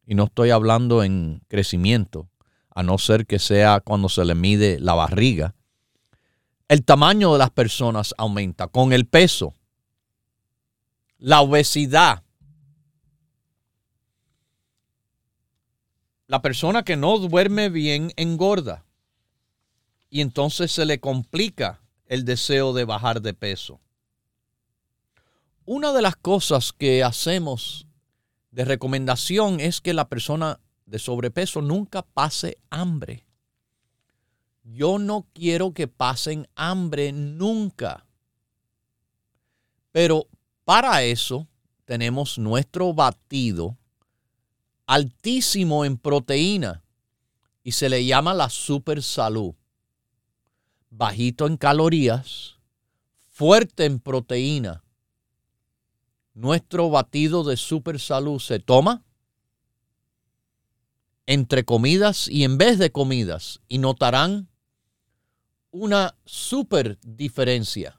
y 0.06 0.14
no 0.14 0.24
estoy 0.24 0.50
hablando 0.50 1.02
en 1.02 1.42
crecimiento, 1.48 2.28
a 2.74 2.82
no 2.82 2.98
ser 2.98 3.26
que 3.26 3.38
sea 3.38 3.80
cuando 3.80 4.08
se 4.08 4.24
le 4.24 4.34
mide 4.34 4.78
la 4.78 4.94
barriga, 4.94 5.54
el 6.68 6.84
tamaño 6.84 7.32
de 7.32 7.38
las 7.38 7.50
personas 7.50 8.14
aumenta 8.18 8.66
con 8.66 8.92
el 8.92 9.06
peso, 9.06 9.54
la 11.18 11.40
obesidad. 11.40 12.22
La 16.26 16.42
persona 16.42 16.82
que 16.82 16.96
no 16.96 17.18
duerme 17.18 17.68
bien 17.68 18.12
engorda 18.16 18.84
y 20.10 20.20
entonces 20.20 20.72
se 20.72 20.84
le 20.84 20.98
complica 20.98 21.80
el 22.06 22.24
deseo 22.24 22.72
de 22.72 22.84
bajar 22.84 23.22
de 23.22 23.34
peso. 23.34 23.80
Una 25.64 25.92
de 25.92 26.02
las 26.02 26.16
cosas 26.16 26.72
que 26.72 27.04
hacemos 27.04 27.86
de 28.50 28.64
recomendación 28.64 29.60
es 29.60 29.80
que 29.80 29.94
la 29.94 30.08
persona 30.08 30.60
de 30.84 30.98
sobrepeso 30.98 31.60
nunca 31.62 32.02
pase 32.02 32.58
hambre. 32.70 33.26
Yo 34.62 34.98
no 34.98 35.26
quiero 35.32 35.72
que 35.72 35.86
pasen 35.86 36.48
hambre 36.54 37.12
nunca. 37.12 38.06
Pero 39.92 40.26
para 40.64 41.02
eso 41.04 41.46
tenemos 41.84 42.38
nuestro 42.38 42.94
batido 42.94 43.76
altísimo 44.86 45.84
en 45.84 45.98
proteína 45.98 46.82
y 47.62 47.72
se 47.72 47.88
le 47.88 48.04
llama 48.04 48.34
la 48.34 48.48
super 48.48 49.02
salud. 49.02 49.54
Bajito 50.90 51.46
en 51.46 51.56
calorías, 51.56 52.56
fuerte 53.28 53.84
en 53.84 54.00
proteína 54.00 54.82
nuestro 56.36 56.90
batido 56.90 57.44
de 57.44 57.56
super 57.56 57.98
salud 57.98 58.38
se 58.38 58.60
toma 58.60 59.02
entre 61.24 61.64
comidas 61.64 62.28
y 62.28 62.44
en 62.44 62.58
vez 62.58 62.78
de 62.78 62.92
comidas 62.92 63.62
y 63.68 63.78
notarán 63.78 64.48
una 65.70 66.14
super 66.26 66.98
diferencia. 67.00 67.98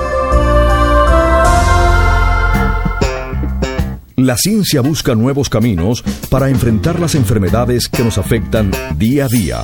La 4.21 4.37
ciencia 4.37 4.81
busca 4.81 5.15
nuevos 5.15 5.49
caminos 5.49 6.03
para 6.29 6.49
enfrentar 6.49 6.99
las 6.99 7.15
enfermedades 7.15 7.87
que 7.87 8.03
nos 8.03 8.19
afectan 8.19 8.69
día 8.95 9.25
a 9.25 9.27
día. 9.27 9.63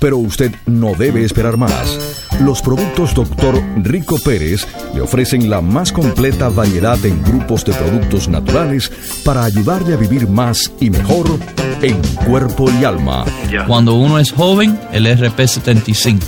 Pero 0.00 0.18
usted 0.18 0.50
no 0.66 0.94
debe 0.98 1.24
esperar 1.24 1.56
más. 1.56 2.26
Los 2.40 2.62
productos 2.62 3.14
Dr. 3.14 3.62
Rico 3.76 4.18
Pérez 4.18 4.66
le 4.92 5.02
ofrecen 5.02 5.48
la 5.48 5.60
más 5.60 5.92
completa 5.92 6.48
variedad 6.48 6.98
en 7.06 7.22
grupos 7.22 7.64
de 7.64 7.74
productos 7.74 8.28
naturales 8.28 8.90
para 9.24 9.44
ayudarle 9.44 9.94
a 9.94 9.98
vivir 9.98 10.28
más 10.28 10.72
y 10.80 10.90
mejor 10.90 11.38
en 11.80 11.96
cuerpo 12.26 12.68
y 12.80 12.84
alma. 12.84 13.24
Cuando 13.68 13.94
uno 13.94 14.18
es 14.18 14.32
joven, 14.32 14.80
el 14.90 15.06
RP75. 15.06 16.18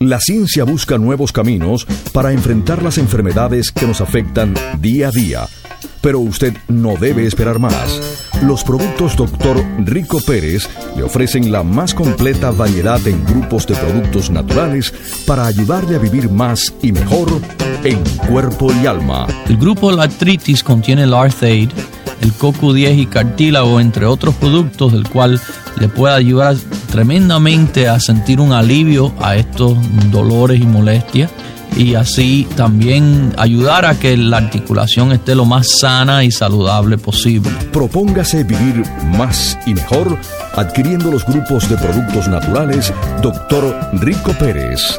La 0.03 0.19
ciencia 0.19 0.65
busca 0.65 0.97
nuevos 0.97 1.31
caminos 1.31 1.87
para 2.15 2.33
enfrentar 2.33 2.83
las 2.83 2.97
enfermedades 2.97 3.71
que 3.71 3.87
nos 3.87 4.01
afectan 4.01 4.55
día 4.79 5.09
a 5.09 5.11
día. 5.11 5.47
Pero 6.01 6.21
usted 6.21 6.57
no 6.69 6.97
debe 6.97 7.27
esperar 7.27 7.59
más. 7.59 8.01
Los 8.43 8.65
productos 8.65 9.15
Dr. 9.15 9.63
Rico 9.85 10.19
Pérez 10.27 10.71
le 10.97 11.03
ofrecen 11.03 11.53
la 11.53 11.63
más 11.63 11.93
completa 11.93 12.51
variedad 12.51 13.07
en 13.07 13.23
grupos 13.27 13.67
de 13.67 13.75
productos 13.75 14.31
naturales 14.31 14.95
para 15.27 15.45
ayudarle 15.45 15.97
a 15.97 15.99
vivir 15.99 16.31
más 16.31 16.73
y 16.81 16.93
mejor 16.93 17.29
en 17.85 18.03
cuerpo 18.27 18.73
y 18.83 18.87
alma. 18.87 19.27
El 19.51 19.59
grupo 19.59 19.93
La 19.93 20.05
Artritis 20.05 20.65
contiene 20.65 21.03
el 21.03 21.13
Arthaid, 21.13 21.69
el 22.21 22.33
CoQ10 22.35 22.99
y 22.99 23.07
cartílago, 23.07 23.81
entre 23.81 24.07
otros 24.07 24.35
productos, 24.35 24.93
del 24.93 25.09
cual 25.09 25.41
le 25.79 25.89
puede 25.89 26.15
ayudar 26.15 26.57
tremendamente 26.91 27.89
a 27.89 28.01
sentir 28.01 28.41
un 28.41 28.53
alivio 28.53 29.13
a 29.21 29.37
estos 29.37 29.77
dolores 30.11 30.61
y 30.61 30.67
molestias 30.67 31.31
y 31.77 31.95
así 31.95 32.49
también 32.57 33.33
ayudar 33.39 33.85
a 33.87 33.99
que 33.99 34.17
la 34.17 34.39
articulación 34.39 35.13
esté 35.13 35.35
lo 35.35 35.45
más 35.45 35.79
sana 35.79 36.25
y 36.25 36.31
saludable 36.31 36.99
posible. 36.99 37.51
Propóngase 37.73 38.45
vivir 38.45 38.83
más 39.17 39.59
y 39.67 39.75
mejor 39.75 40.19
adquiriendo 40.55 41.11
los 41.11 41.25
grupos 41.25 41.69
de 41.69 41.77
productos 41.77 42.29
naturales 42.29 42.93
Dr. 43.23 43.91
Rico 44.01 44.33
Pérez. 44.33 44.99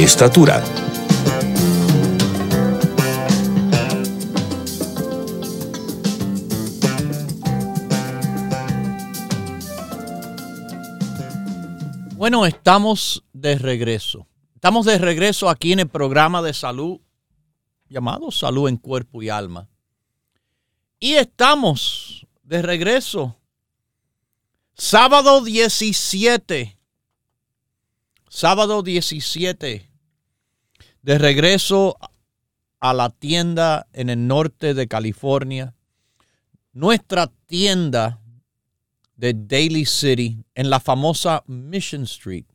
estatura. 0.00 0.64
Bueno, 12.16 12.46
estamos 12.46 13.24
de 13.32 13.58
regreso. 13.58 14.26
Estamos 14.54 14.86
de 14.86 14.96
regreso 14.96 15.50
aquí 15.50 15.72
en 15.72 15.80
el 15.80 15.88
programa 15.88 16.40
de 16.40 16.54
salud 16.54 17.00
llamado 17.88 18.30
Salud 18.30 18.68
en 18.68 18.76
Cuerpo 18.76 19.22
y 19.22 19.28
Alma. 19.28 19.68
Y 20.98 21.14
estamos 21.14 22.26
de 22.42 22.62
regreso. 22.62 23.36
Sábado 24.74 25.42
17. 25.42 26.78
Sábado 28.34 28.82
17. 28.82 29.90
De 31.02 31.18
regreso 31.18 31.98
a 32.80 32.94
la 32.94 33.10
tienda 33.10 33.86
en 33.92 34.08
el 34.08 34.26
norte 34.26 34.72
de 34.72 34.88
California. 34.88 35.74
Nuestra 36.72 37.26
tienda 37.26 38.22
de 39.16 39.34
Daly 39.34 39.84
City 39.84 40.46
en 40.54 40.70
la 40.70 40.80
famosa 40.80 41.44
Mission 41.46 42.04
Street. 42.04 42.46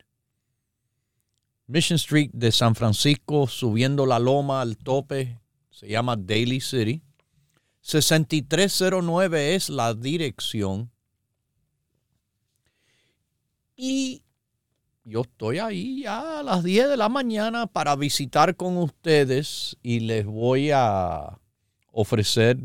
Mission 1.68 1.94
Street 1.94 2.30
de 2.32 2.50
San 2.50 2.74
Francisco, 2.74 3.46
subiendo 3.46 4.04
la 4.04 4.18
loma 4.18 4.62
al 4.62 4.76
tope, 4.78 5.38
se 5.70 5.86
llama 5.86 6.16
Daly 6.16 6.60
City. 6.60 7.02
6309 7.82 9.54
es 9.54 9.70
la 9.70 9.94
dirección. 9.94 10.90
Y 13.76 14.24
yo 15.08 15.22
estoy 15.22 15.58
ahí 15.58 16.02
ya 16.02 16.40
a 16.40 16.42
las 16.42 16.62
10 16.62 16.90
de 16.90 16.96
la 16.98 17.08
mañana 17.08 17.66
para 17.66 17.96
visitar 17.96 18.56
con 18.56 18.76
ustedes 18.76 19.76
y 19.82 20.00
les 20.00 20.26
voy 20.26 20.70
a 20.70 21.38
ofrecer 21.90 22.58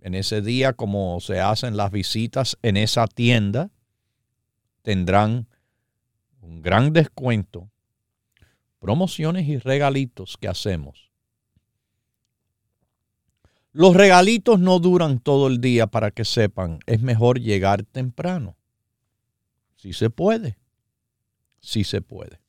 en 0.00 0.14
ese 0.14 0.40
día, 0.40 0.72
como 0.72 1.20
se 1.20 1.38
hacen 1.38 1.76
las 1.76 1.92
visitas 1.92 2.56
en 2.62 2.78
esa 2.78 3.06
tienda, 3.06 3.70
tendrán 4.80 5.46
un 6.40 6.62
gran 6.62 6.94
descuento, 6.94 7.70
promociones 8.80 9.46
y 9.46 9.58
regalitos 9.58 10.38
que 10.40 10.48
hacemos. 10.48 11.10
Los 13.72 13.94
regalitos 13.94 14.58
no 14.58 14.78
duran 14.78 15.18
todo 15.18 15.46
el 15.46 15.60
día 15.60 15.86
para 15.86 16.10
que 16.10 16.24
sepan, 16.24 16.80
es 16.86 17.02
mejor 17.02 17.38
llegar 17.38 17.84
temprano. 17.84 18.56
Si 19.76 19.92
se 19.92 20.10
puede, 20.10 20.56
si 21.62 21.84
se 21.84 22.02
puede. 22.02 22.40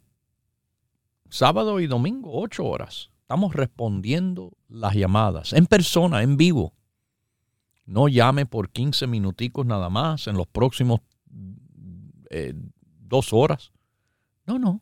sábado 1.30 1.80
y 1.80 1.88
domingo, 1.88 2.32
ocho 2.34 2.66
horas. 2.66 3.10
Estamos 3.22 3.56
respondiendo 3.56 4.52
las 4.68 4.94
llamadas 4.94 5.54
en 5.54 5.66
persona, 5.66 6.22
en 6.22 6.36
vivo. 6.36 6.74
No 7.86 8.10
llame 8.10 8.46
por 8.46 8.70
15 8.70 9.08
minuticos 9.08 9.66
nada 9.66 9.90
más 9.90 10.28
en 10.28 10.36
los 10.36 10.48
próximos 10.48 11.00
eh, 12.30 12.54
dos 13.00 13.32
horas. 13.32 13.72
No, 14.46 14.60
no. 14.60 14.82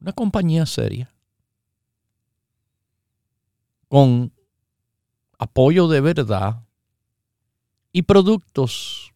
Una 0.00 0.12
compañía 0.12 0.66
seria. 0.66 1.10
Con 3.88 4.32
apoyo 5.38 5.88
de 5.88 6.00
verdad 6.02 6.62
y 7.92 8.02
productos 8.02 9.14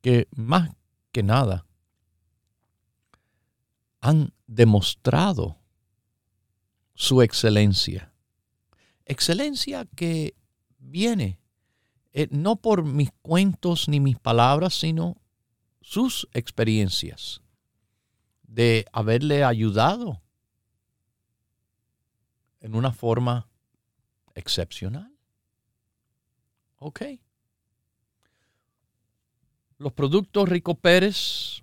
que 0.00 0.26
más 0.34 0.70
que 1.12 1.22
nada 1.22 1.64
han 4.02 4.34
demostrado 4.46 5.58
su 6.94 7.22
excelencia. 7.22 8.12
Excelencia 9.06 9.86
que 9.96 10.34
viene 10.78 11.40
eh, 12.12 12.28
no 12.30 12.56
por 12.56 12.84
mis 12.84 13.10
cuentos 13.22 13.88
ni 13.88 14.00
mis 14.00 14.18
palabras, 14.18 14.74
sino 14.74 15.16
sus 15.80 16.28
experiencias 16.32 17.40
de 18.42 18.84
haberle 18.92 19.44
ayudado 19.44 20.20
en 22.60 22.74
una 22.74 22.92
forma 22.92 23.48
excepcional. 24.34 25.16
Ok. 26.76 27.02
Los 29.78 29.92
productos 29.92 30.48
Rico 30.48 30.74
Pérez 30.74 31.62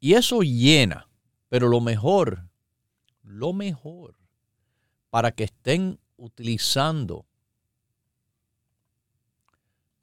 Y 0.00 0.14
eso 0.14 0.40
llena, 0.40 1.08
pero 1.48 1.68
lo 1.68 1.80
mejor, 1.80 2.48
lo 3.26 3.52
mejor 3.52 4.16
para 5.10 5.32
que 5.32 5.44
estén 5.44 5.98
utilizando 6.16 7.26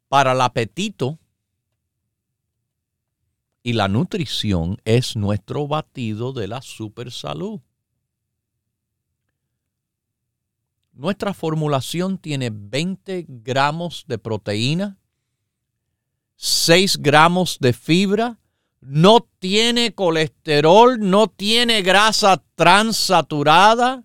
para 0.09 0.33
el 0.33 0.41
apetito 0.41 1.17
y 3.63 3.73
la 3.73 3.87
nutrición 3.87 4.77
es 4.83 5.15
nuestro 5.15 5.67
batido 5.67 6.33
de 6.33 6.47
la 6.47 6.61
super 6.61 7.11
salud. 7.11 7.61
Nuestra 10.91 11.33
formulación 11.33 12.17
tiene 12.17 12.51
20 12.51 13.25
gramos 13.27 14.03
de 14.07 14.19
proteína, 14.19 14.99
6 16.35 16.97
gramos 16.97 17.57
de 17.59 17.73
fibra, 17.73 18.37
no 18.85 19.27
tiene 19.39 19.93
colesterol, 19.93 20.99
no 20.99 21.27
tiene 21.27 21.81
grasa 21.81 22.43
transaturada, 22.55 24.03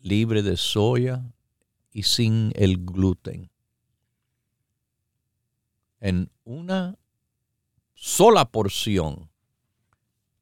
libre 0.00 0.42
de 0.42 0.56
soya 0.56 1.24
y 1.92 2.04
sin 2.04 2.52
el 2.54 2.84
gluten. 2.84 3.50
En 6.00 6.30
una 6.44 6.96
sola 7.94 8.44
porción 8.44 9.30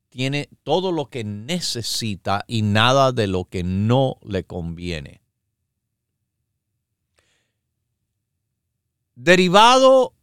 tiene 0.09 0.51
todo 0.65 0.93
lo 0.93 1.07
que 1.07 1.25
necesita 1.25 2.45
y 2.47 2.63
nada 2.63 3.13
de 3.13 3.27
lo 3.27 3.45
que 3.47 3.63
no 3.63 4.19
le 4.23 4.45
conviene. 4.45 5.23
Derivado 9.15 10.15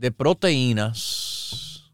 de 0.00 0.10
proteínas 0.10 1.92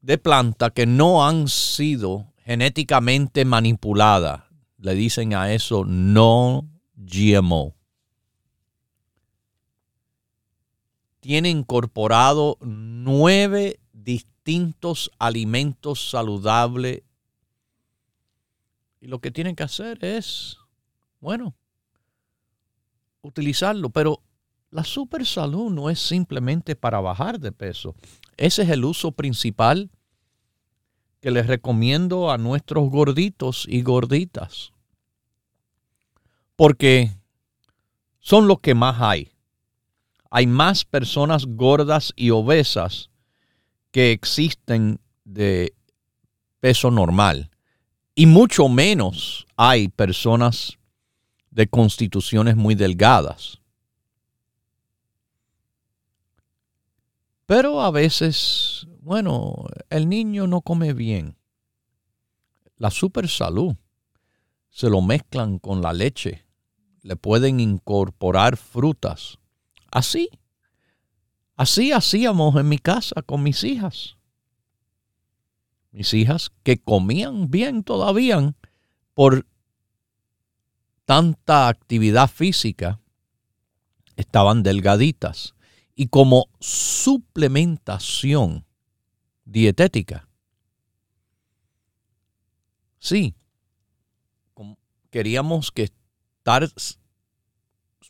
de 0.00 0.16
planta 0.16 0.70
que 0.70 0.86
no 0.86 1.26
han 1.26 1.48
sido 1.48 2.32
genéticamente 2.44 3.44
manipuladas. 3.44 4.44
Le 4.78 4.94
dicen 4.94 5.34
a 5.34 5.52
eso 5.52 5.84
no 5.84 6.70
GMO. 6.94 7.74
Tiene 11.18 11.50
incorporado 11.50 12.58
nueve 12.60 13.80
distintos 13.92 15.10
alimentos 15.18 16.10
saludables. 16.10 17.02
Y 19.00 19.08
lo 19.08 19.18
que 19.18 19.32
tienen 19.32 19.56
que 19.56 19.64
hacer 19.64 20.04
es, 20.04 20.58
bueno, 21.18 21.56
utilizarlo. 23.20 23.90
Pero 23.90 24.22
la 24.70 24.84
super 24.84 25.26
salud 25.26 25.70
no 25.70 25.90
es 25.90 25.98
simplemente 25.98 26.76
para 26.76 27.00
bajar 27.00 27.40
de 27.40 27.52
peso. 27.52 27.94
Ese 28.36 28.62
es 28.62 28.70
el 28.70 28.84
uso 28.84 29.12
principal 29.12 29.90
que 31.20 31.30
les 31.30 31.46
recomiendo 31.46 32.30
a 32.30 32.38
nuestros 32.38 32.88
gorditos 32.88 33.66
y 33.68 33.82
gorditas. 33.82 34.72
Porque 36.56 37.10
son 38.20 38.46
los 38.46 38.60
que 38.60 38.74
más 38.74 39.00
hay. 39.00 39.32
Hay 40.30 40.46
más 40.46 40.84
personas 40.84 41.46
gordas 41.46 42.12
y 42.14 42.30
obesas 42.30 43.10
que 43.90 44.12
existen 44.12 45.00
de 45.24 45.74
peso 46.60 46.90
normal. 46.90 47.50
Y 48.14 48.26
mucho 48.26 48.68
menos 48.68 49.46
hay 49.56 49.88
personas 49.88 50.78
de 51.50 51.66
constituciones 51.66 52.56
muy 52.56 52.76
delgadas. 52.76 53.60
Pero 57.50 57.80
a 57.80 57.90
veces, 57.90 58.86
bueno, 59.00 59.66
el 59.88 60.08
niño 60.08 60.46
no 60.46 60.60
come 60.60 60.92
bien. 60.92 61.36
La 62.76 62.92
super 62.92 63.28
salud 63.28 63.74
se 64.68 64.88
lo 64.88 65.02
mezclan 65.02 65.58
con 65.58 65.82
la 65.82 65.92
leche. 65.92 66.46
Le 67.02 67.16
pueden 67.16 67.58
incorporar 67.58 68.56
frutas. 68.56 69.40
Así 69.90 70.30
Así 71.56 71.90
hacíamos 71.90 72.54
en 72.54 72.68
mi 72.68 72.78
casa 72.78 73.20
con 73.20 73.42
mis 73.42 73.64
hijas. 73.64 74.16
Mis 75.90 76.14
hijas 76.14 76.52
que 76.62 76.78
comían 76.78 77.50
bien 77.50 77.82
todavía 77.82 78.54
por 79.12 79.44
tanta 81.04 81.66
actividad 81.66 82.30
física, 82.30 83.00
estaban 84.14 84.62
delgaditas. 84.62 85.56
Y 86.00 86.06
como 86.06 86.48
suplementación 86.60 88.64
dietética, 89.44 90.30
sí, 92.98 93.34
queríamos 95.10 95.70
que 95.70 95.90
estar 96.38 96.66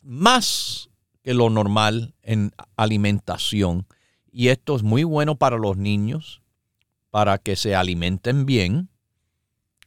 más 0.01 0.89
que 1.21 1.33
lo 1.33 1.49
normal 1.49 2.15
en 2.21 2.53
alimentación. 2.77 3.85
Y 4.31 4.47
esto 4.47 4.77
es 4.77 4.83
muy 4.83 5.03
bueno 5.03 5.35
para 5.35 5.57
los 5.57 5.75
niños, 5.75 6.41
para 7.09 7.39
que 7.39 7.57
se 7.57 7.75
alimenten 7.75 8.45
bien, 8.45 8.87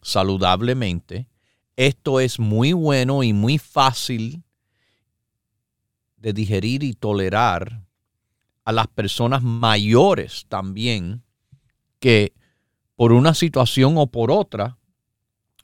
saludablemente. 0.02 1.26
Esto 1.74 2.20
es 2.20 2.38
muy 2.38 2.74
bueno 2.74 3.22
y 3.22 3.32
muy 3.32 3.56
fácil 3.56 4.44
de 6.18 6.34
digerir 6.34 6.82
y 6.82 6.92
tolerar 6.92 7.82
a 8.64 8.72
las 8.72 8.86
personas 8.88 9.42
mayores 9.42 10.46
también 10.48 11.22
que 11.98 12.32
por 12.96 13.12
una 13.12 13.34
situación 13.34 13.94
o 13.98 14.06
por 14.06 14.30
otra 14.30 14.78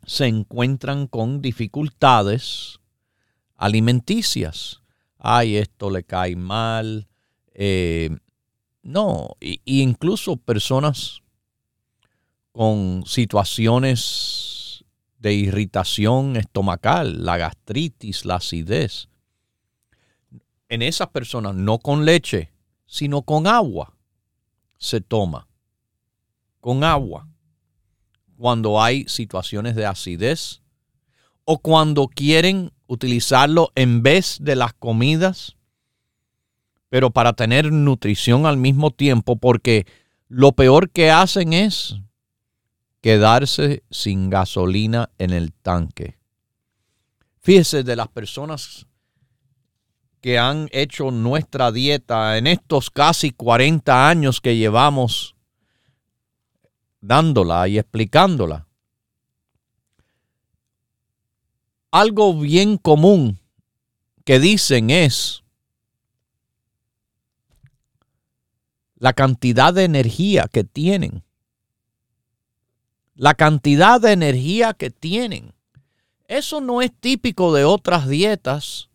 se 0.06 0.26
encuentran 0.26 1.06
con 1.06 1.40
dificultades 1.40 2.80
alimenticias 3.56 4.80
ay, 5.20 5.56
esto 5.56 5.90
le 5.90 6.02
cae 6.02 6.34
mal. 6.34 7.06
Eh, 7.54 8.10
no, 8.82 9.36
y, 9.40 9.60
incluso 9.64 10.36
personas 10.36 11.22
con 12.52 13.04
situaciones 13.06 14.84
de 15.18 15.34
irritación 15.34 16.36
estomacal, 16.36 17.24
la 17.24 17.36
gastritis, 17.36 18.24
la 18.24 18.36
acidez. 18.36 19.08
En 20.68 20.82
esas 20.82 21.08
personas, 21.08 21.54
no 21.54 21.78
con 21.78 22.04
leche, 22.04 22.52
sino 22.90 23.22
con 23.22 23.46
agua, 23.46 23.94
se 24.76 25.00
toma. 25.00 25.46
Con 26.58 26.82
agua. 26.82 27.28
Cuando 28.36 28.82
hay 28.82 29.04
situaciones 29.06 29.76
de 29.76 29.86
acidez 29.86 30.60
o 31.44 31.58
cuando 31.58 32.08
quieren 32.08 32.72
utilizarlo 32.88 33.70
en 33.76 34.02
vez 34.02 34.38
de 34.40 34.56
las 34.56 34.74
comidas, 34.74 35.56
pero 36.88 37.10
para 37.10 37.32
tener 37.34 37.70
nutrición 37.70 38.44
al 38.44 38.56
mismo 38.56 38.90
tiempo, 38.90 39.36
porque 39.36 39.86
lo 40.26 40.50
peor 40.52 40.90
que 40.90 41.12
hacen 41.12 41.52
es 41.52 41.94
quedarse 43.00 43.84
sin 43.90 44.30
gasolina 44.30 45.10
en 45.18 45.30
el 45.30 45.52
tanque. 45.52 46.18
Fíjese 47.38 47.84
de 47.84 47.94
las 47.94 48.08
personas 48.08 48.88
que 50.20 50.38
han 50.38 50.68
hecho 50.72 51.10
nuestra 51.10 51.72
dieta 51.72 52.38
en 52.38 52.46
estos 52.46 52.90
casi 52.90 53.30
40 53.30 54.08
años 54.08 54.40
que 54.40 54.56
llevamos 54.56 55.34
dándola 57.00 57.66
y 57.68 57.78
explicándola. 57.78 58.66
algo 61.90 62.38
bien 62.38 62.76
común 62.76 63.40
que 64.24 64.38
dicen 64.38 64.90
es 64.90 65.42
la 68.96 69.12
cantidad 69.12 69.72
de 69.72 69.84
energía 69.84 70.46
que 70.52 70.62
tienen. 70.62 71.24
La 73.14 73.34
cantidad 73.34 74.00
de 74.00 74.12
energía 74.12 74.74
que 74.74 74.90
tienen. 74.90 75.54
Eso 76.28 76.60
no 76.60 76.82
es 76.82 76.92
típico 77.00 77.54
de 77.54 77.64
otras 77.64 78.08
dietas 78.08 78.89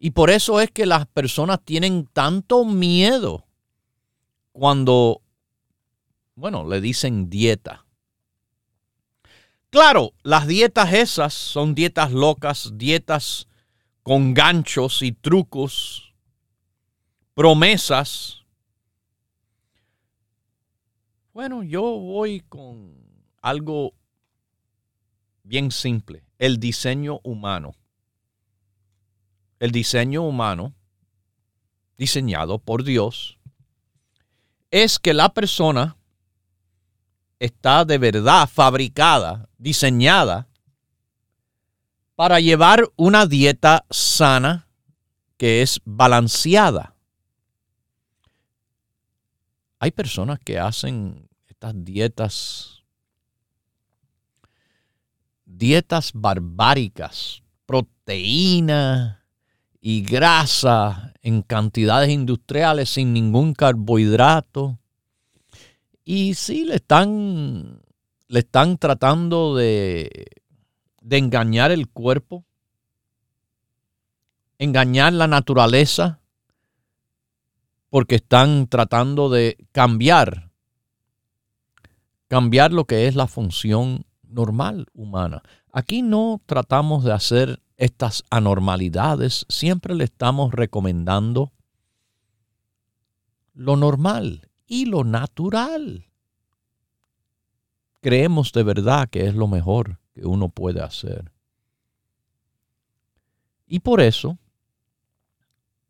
y 0.00 0.10
por 0.10 0.30
eso 0.30 0.60
es 0.60 0.72
que 0.72 0.86
las 0.86 1.06
personas 1.06 1.60
tienen 1.64 2.06
tanto 2.12 2.64
miedo 2.64 3.46
cuando 4.50 5.22
bueno, 6.40 6.66
le 6.66 6.80
dicen 6.80 7.28
dieta. 7.28 7.84
Claro, 9.68 10.14
las 10.22 10.46
dietas 10.46 10.94
esas 10.94 11.34
son 11.34 11.74
dietas 11.74 12.12
locas, 12.12 12.72
dietas 12.74 13.46
con 14.02 14.32
ganchos 14.32 15.02
y 15.02 15.12
trucos, 15.12 16.14
promesas. 17.34 18.38
Bueno, 21.34 21.62
yo 21.62 21.82
voy 21.82 22.40
con 22.40 22.96
algo 23.42 23.92
bien 25.42 25.70
simple, 25.70 26.24
el 26.38 26.58
diseño 26.58 27.20
humano. 27.22 27.74
El 29.60 29.72
diseño 29.72 30.22
humano, 30.22 30.74
diseñado 31.98 32.58
por 32.58 32.82
Dios, 32.82 33.38
es 34.70 34.98
que 34.98 35.12
la 35.12 35.34
persona 35.34 35.98
está 37.38 37.84
de 37.84 37.98
verdad 37.98 38.48
fabricada, 38.48 39.50
diseñada 39.58 40.48
para 42.14 42.40
llevar 42.40 42.90
una 42.96 43.26
dieta 43.26 43.84
sana 43.90 44.66
que 45.36 45.60
es 45.60 45.78
balanceada. 45.84 46.96
Hay 49.78 49.90
personas 49.90 50.38
que 50.40 50.58
hacen 50.58 51.28
estas 51.48 51.74
dietas, 51.76 52.82
dietas 55.44 56.12
barbáricas, 56.14 57.42
proteína 57.66 59.19
y 59.80 60.02
grasa 60.02 61.14
en 61.22 61.42
cantidades 61.42 62.10
industriales 62.10 62.90
sin 62.90 63.12
ningún 63.12 63.54
carbohidrato 63.54 64.78
y 66.04 66.34
sí, 66.34 66.64
le 66.64 66.74
están, 66.76 67.82
le 68.26 68.40
están 68.40 68.78
tratando 68.78 69.54
de, 69.54 70.26
de 71.00 71.18
engañar 71.18 71.70
el 71.70 71.88
cuerpo, 71.88 72.44
engañar 74.58 75.12
la 75.12 75.28
naturaleza, 75.28 76.20
porque 77.90 78.16
están 78.16 78.66
tratando 78.66 79.28
de 79.30 79.56
cambiar, 79.70 80.50
cambiar 82.26 82.72
lo 82.72 82.86
que 82.86 83.06
es 83.06 83.14
la 83.14 83.28
función 83.28 84.04
normal 84.22 84.86
humana. 84.92 85.42
Aquí 85.72 86.02
no 86.02 86.40
tratamos 86.44 87.04
de 87.04 87.12
hacer 87.12 87.62
estas 87.80 88.22
anormalidades, 88.30 89.46
siempre 89.48 89.94
le 89.94 90.04
estamos 90.04 90.52
recomendando 90.52 91.52
lo 93.54 93.76
normal, 93.76 94.50
y 94.70 94.86
lo 94.86 95.02
natural. 95.02 96.06
Creemos 98.00 98.52
de 98.52 98.62
verdad 98.62 99.10
que 99.10 99.26
es 99.26 99.34
lo 99.34 99.48
mejor 99.48 99.98
que 100.14 100.24
uno 100.24 100.48
puede 100.48 100.80
hacer. 100.80 101.32
Y 103.66 103.80
por 103.80 104.00
eso, 104.00 104.38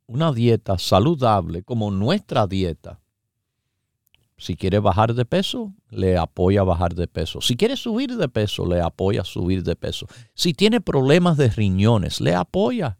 una 0.06 0.32
dieta 0.32 0.78
saludable 0.78 1.62
como 1.62 1.90
nuestra 1.90 2.46
dieta, 2.46 3.00
si 4.40 4.56
quiere 4.56 4.78
bajar 4.78 5.12
de 5.14 5.26
peso, 5.26 5.74
le 5.90 6.16
apoya 6.16 6.62
a 6.62 6.64
bajar 6.64 6.94
de 6.94 7.06
peso. 7.06 7.42
Si 7.42 7.56
quiere 7.56 7.76
subir 7.76 8.16
de 8.16 8.28
peso, 8.28 8.64
le 8.64 8.80
apoya 8.80 9.20
a 9.20 9.24
subir 9.24 9.62
de 9.62 9.76
peso. 9.76 10.06
Si 10.34 10.54
tiene 10.54 10.80
problemas 10.80 11.36
de 11.36 11.50
riñones, 11.50 12.22
le 12.22 12.34
apoya 12.34 12.98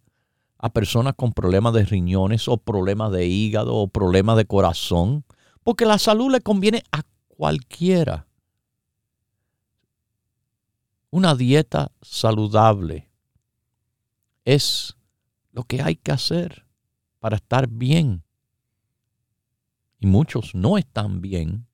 a 0.58 0.68
personas 0.68 1.14
con 1.16 1.32
problemas 1.32 1.72
de 1.72 1.86
riñones 1.86 2.46
o 2.46 2.58
problemas 2.58 3.10
de 3.10 3.26
hígado 3.26 3.74
o 3.74 3.88
problemas 3.88 4.36
de 4.36 4.44
corazón 4.44 5.24
porque 5.64 5.86
la 5.86 5.98
salud 5.98 6.30
le 6.30 6.42
conviene 6.42 6.82
a 6.92 7.02
cualquiera. 7.28 8.26
Una 11.08 11.34
dieta 11.34 11.90
saludable 12.02 13.10
es 14.44 14.94
lo 15.52 15.64
que 15.64 15.80
hay 15.80 15.96
que 15.96 16.12
hacer 16.12 16.66
para 17.18 17.36
estar 17.36 17.66
bien. 17.66 18.24
Y 20.00 20.06
muchos 20.06 20.54
no 20.54 20.78
están 20.78 21.20
bien 21.20 21.66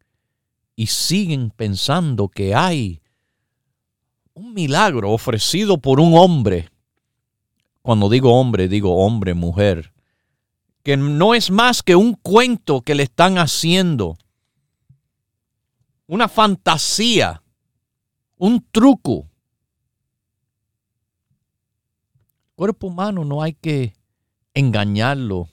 y 0.75 0.89
siguen 0.89 1.51
pensando 1.51 2.29
que 2.29 2.55
hay 2.55 3.01
un 4.35 4.53
milagro 4.53 5.13
ofrecido 5.13 5.79
por 5.79 6.01
un 6.01 6.15
hombre. 6.15 6.69
Cuando 7.81 8.11
digo 8.11 8.39
hombre, 8.39 8.69
digo 8.69 8.97
hombre, 8.97 9.33
mujer, 9.33 9.95
que 10.83 10.97
no 10.97 11.35
es 11.35 11.51
más 11.51 11.83
que 11.83 11.97
un 11.97 12.15
cuento 12.15 12.83
que 12.83 12.97
le 12.97 13.05
están 13.05 13.39
haciendo, 13.39 14.19
una 16.09 16.29
fantasía, 16.29 17.43
un 18.37 18.65
truco. 18.71 19.29
El 22.49 22.55
cuerpo 22.57 22.89
humano 22.89 23.25
no 23.25 23.43
hay 23.43 23.55
que 23.55 23.95
engañarlo 24.53 25.49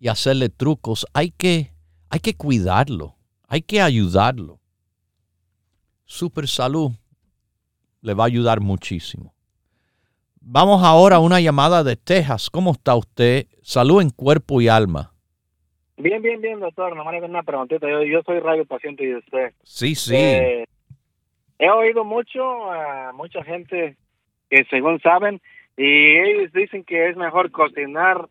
y 0.00 0.08
hacerle 0.08 0.48
trucos, 0.48 1.06
hay 1.12 1.30
que, 1.30 1.72
hay 2.08 2.20
que 2.20 2.34
cuidarlo, 2.34 3.16
hay 3.46 3.60
que 3.60 3.82
ayudarlo. 3.82 4.58
Super 6.06 6.48
salud 6.48 6.90
le 8.00 8.14
va 8.14 8.24
a 8.24 8.26
ayudar 8.26 8.60
muchísimo. 8.60 9.34
Vamos 10.40 10.82
ahora 10.82 11.16
a 11.16 11.20
una 11.20 11.38
llamada 11.38 11.84
de 11.84 11.96
Texas. 11.96 12.48
¿Cómo 12.48 12.72
está 12.72 12.96
usted? 12.96 13.46
Salud 13.62 14.00
en 14.00 14.08
cuerpo 14.08 14.62
y 14.62 14.68
alma. 14.68 15.12
Bien, 15.98 16.22
bien, 16.22 16.40
bien, 16.40 16.58
doctor. 16.58 16.96
Nomás 16.96 17.12
le 17.12 17.22
una 17.22 17.42
preguntita. 17.42 17.86
Yo, 17.86 18.22
soy 18.24 18.40
radio 18.40 18.64
paciente 18.64 19.06
de 19.06 19.16
usted. 19.16 19.52
Sí, 19.62 19.94
sí. 19.94 20.16
Eh, 20.16 20.64
he 21.58 21.70
oído 21.70 22.04
mucho 22.04 22.72
a 22.72 23.12
mucha 23.12 23.44
gente 23.44 23.96
que 24.48 24.64
según 24.64 24.98
saben, 25.00 25.42
y 25.76 26.16
ellos 26.16 26.52
dicen 26.54 26.84
que 26.84 27.10
es 27.10 27.16
mejor 27.16 27.50
cocinar 27.50 28.28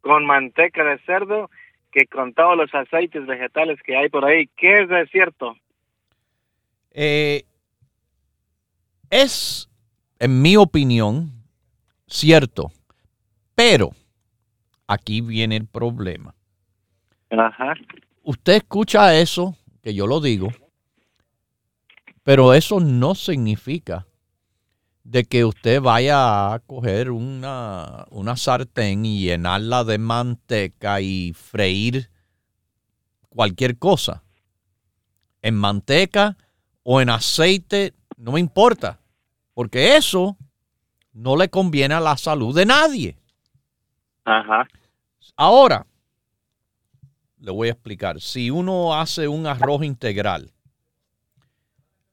con 0.00 0.26
manteca 0.26 0.84
de 0.84 0.98
cerdo 1.00 1.50
que 1.90 2.06
con 2.06 2.34
todos 2.34 2.56
los 2.56 2.74
aceites 2.74 3.26
vegetales 3.26 3.80
que 3.82 3.96
hay 3.96 4.08
por 4.08 4.24
ahí. 4.24 4.48
¿Qué 4.56 4.82
es 4.82 4.88
de 4.88 5.06
cierto? 5.08 5.56
Eh, 6.92 7.44
es 9.10 9.68
en 10.18 10.42
mi 10.42 10.56
opinión, 10.56 11.30
cierto. 12.06 12.70
Pero 13.54 13.90
aquí 14.86 15.20
viene 15.20 15.56
el 15.56 15.66
problema. 15.66 16.34
Ajá. 17.30 17.74
Usted 18.22 18.54
escucha 18.54 19.18
eso, 19.18 19.56
que 19.82 19.94
yo 19.94 20.06
lo 20.06 20.20
digo, 20.20 20.48
pero 22.22 22.52
eso 22.52 22.80
no 22.80 23.14
significa 23.14 24.07
de 25.08 25.24
que 25.24 25.46
usted 25.46 25.80
vaya 25.80 26.52
a 26.52 26.58
coger 26.58 27.10
una, 27.10 28.04
una 28.10 28.36
sartén 28.36 29.06
y 29.06 29.22
llenarla 29.22 29.82
de 29.84 29.96
manteca 29.96 31.00
y 31.00 31.32
freír 31.32 32.10
cualquier 33.30 33.78
cosa. 33.78 34.22
En 35.40 35.54
manteca 35.54 36.36
o 36.82 37.00
en 37.00 37.08
aceite, 37.08 37.94
no 38.18 38.32
me 38.32 38.40
importa 38.40 39.00
porque 39.54 39.96
eso 39.96 40.36
no 41.14 41.36
le 41.36 41.48
conviene 41.48 41.94
a 41.94 42.00
la 42.00 42.18
salud 42.18 42.54
de 42.54 42.66
nadie. 42.66 43.16
Ajá. 44.26 44.68
Ahora, 45.36 45.86
le 47.38 47.50
voy 47.50 47.68
a 47.68 47.72
explicar. 47.72 48.20
Si 48.20 48.50
uno 48.50 48.94
hace 48.94 49.26
un 49.26 49.46
arroz 49.46 49.84
integral, 49.84 50.52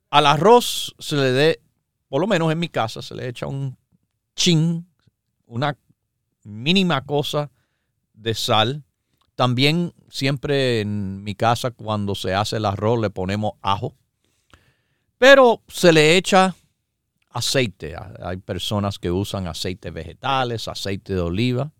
al 0.10 0.26
arroz 0.28 0.96
se 0.98 1.18
le 1.18 1.32
dé, 1.34 1.62
por 2.16 2.22
lo 2.22 2.28
menos 2.28 2.50
en 2.50 2.60
mi 2.60 2.70
casa, 2.70 3.02
se 3.02 3.14
le 3.14 3.28
echa 3.28 3.46
un 3.46 3.78
chin, 4.38 4.88
una 5.48 5.78
mínima 6.46 7.04
cosa 7.04 7.52
de 8.14 8.34
sal. 8.34 8.86
También 9.36 9.94
siempre 10.08 10.80
en 10.80 11.26
mi 11.26 11.36
casa 11.36 11.72
cuando 11.72 12.16
se 12.16 12.34
hace 12.34 12.56
el 12.56 12.64
arroz 12.64 13.02
le 13.02 13.10
ponemos 13.10 13.56
ajo. 13.62 13.98
Pero 15.18 15.62
se 15.68 15.92
le 15.92 16.16
echa 16.16 16.56
aceite. 17.32 17.98
Hay 18.24 18.38
personas 18.38 18.98
que 18.98 19.12
usan 19.12 19.48
aceite 19.48 19.92
vegetales, 19.92 20.70
aceite 20.70 21.16
de 21.16 21.20
oliva. 21.20 21.74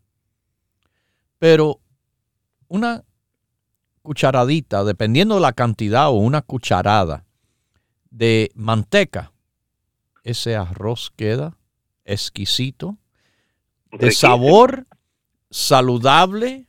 Pero 1.40 1.80
una 2.68 3.06
cucharadita, 4.02 4.84
dependiendo 4.84 5.36
de 5.36 5.42
la 5.42 5.54
cantidad 5.54 6.10
o 6.10 6.16
una 6.16 6.42
cucharada 6.42 7.24
de 8.10 8.52
manteca, 8.54 9.32
ese 10.26 10.58
arroz 10.58 11.14
queda 11.16 11.58
exquisito, 12.04 12.98
de 13.94 14.12
sabor 14.12 14.86
saludable, 15.50 16.68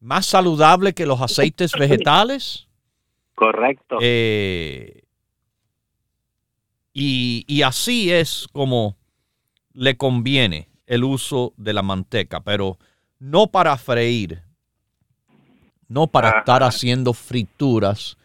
más 0.00 0.26
saludable 0.26 0.92
que 0.92 1.06
los 1.06 1.20
aceites 1.20 1.70
vegetales. 1.78 2.66
Correcto. 3.36 3.98
Eh, 4.00 5.04
y, 6.92 7.62
así 7.62 8.10
es 8.10 8.48
como 8.50 8.96
le 9.72 9.96
conviene 9.96 10.68
el 10.86 11.04
uso 11.04 11.54
de 11.56 11.72
la 11.72 11.82
manteca, 11.82 12.40
pero 12.40 12.76
no 13.20 13.46
para 13.46 13.76
freír, 13.76 14.42
no 15.86 16.08
para 16.08 16.40
estar 16.40 16.64
haciendo 16.64 17.12
frituras 17.12 18.18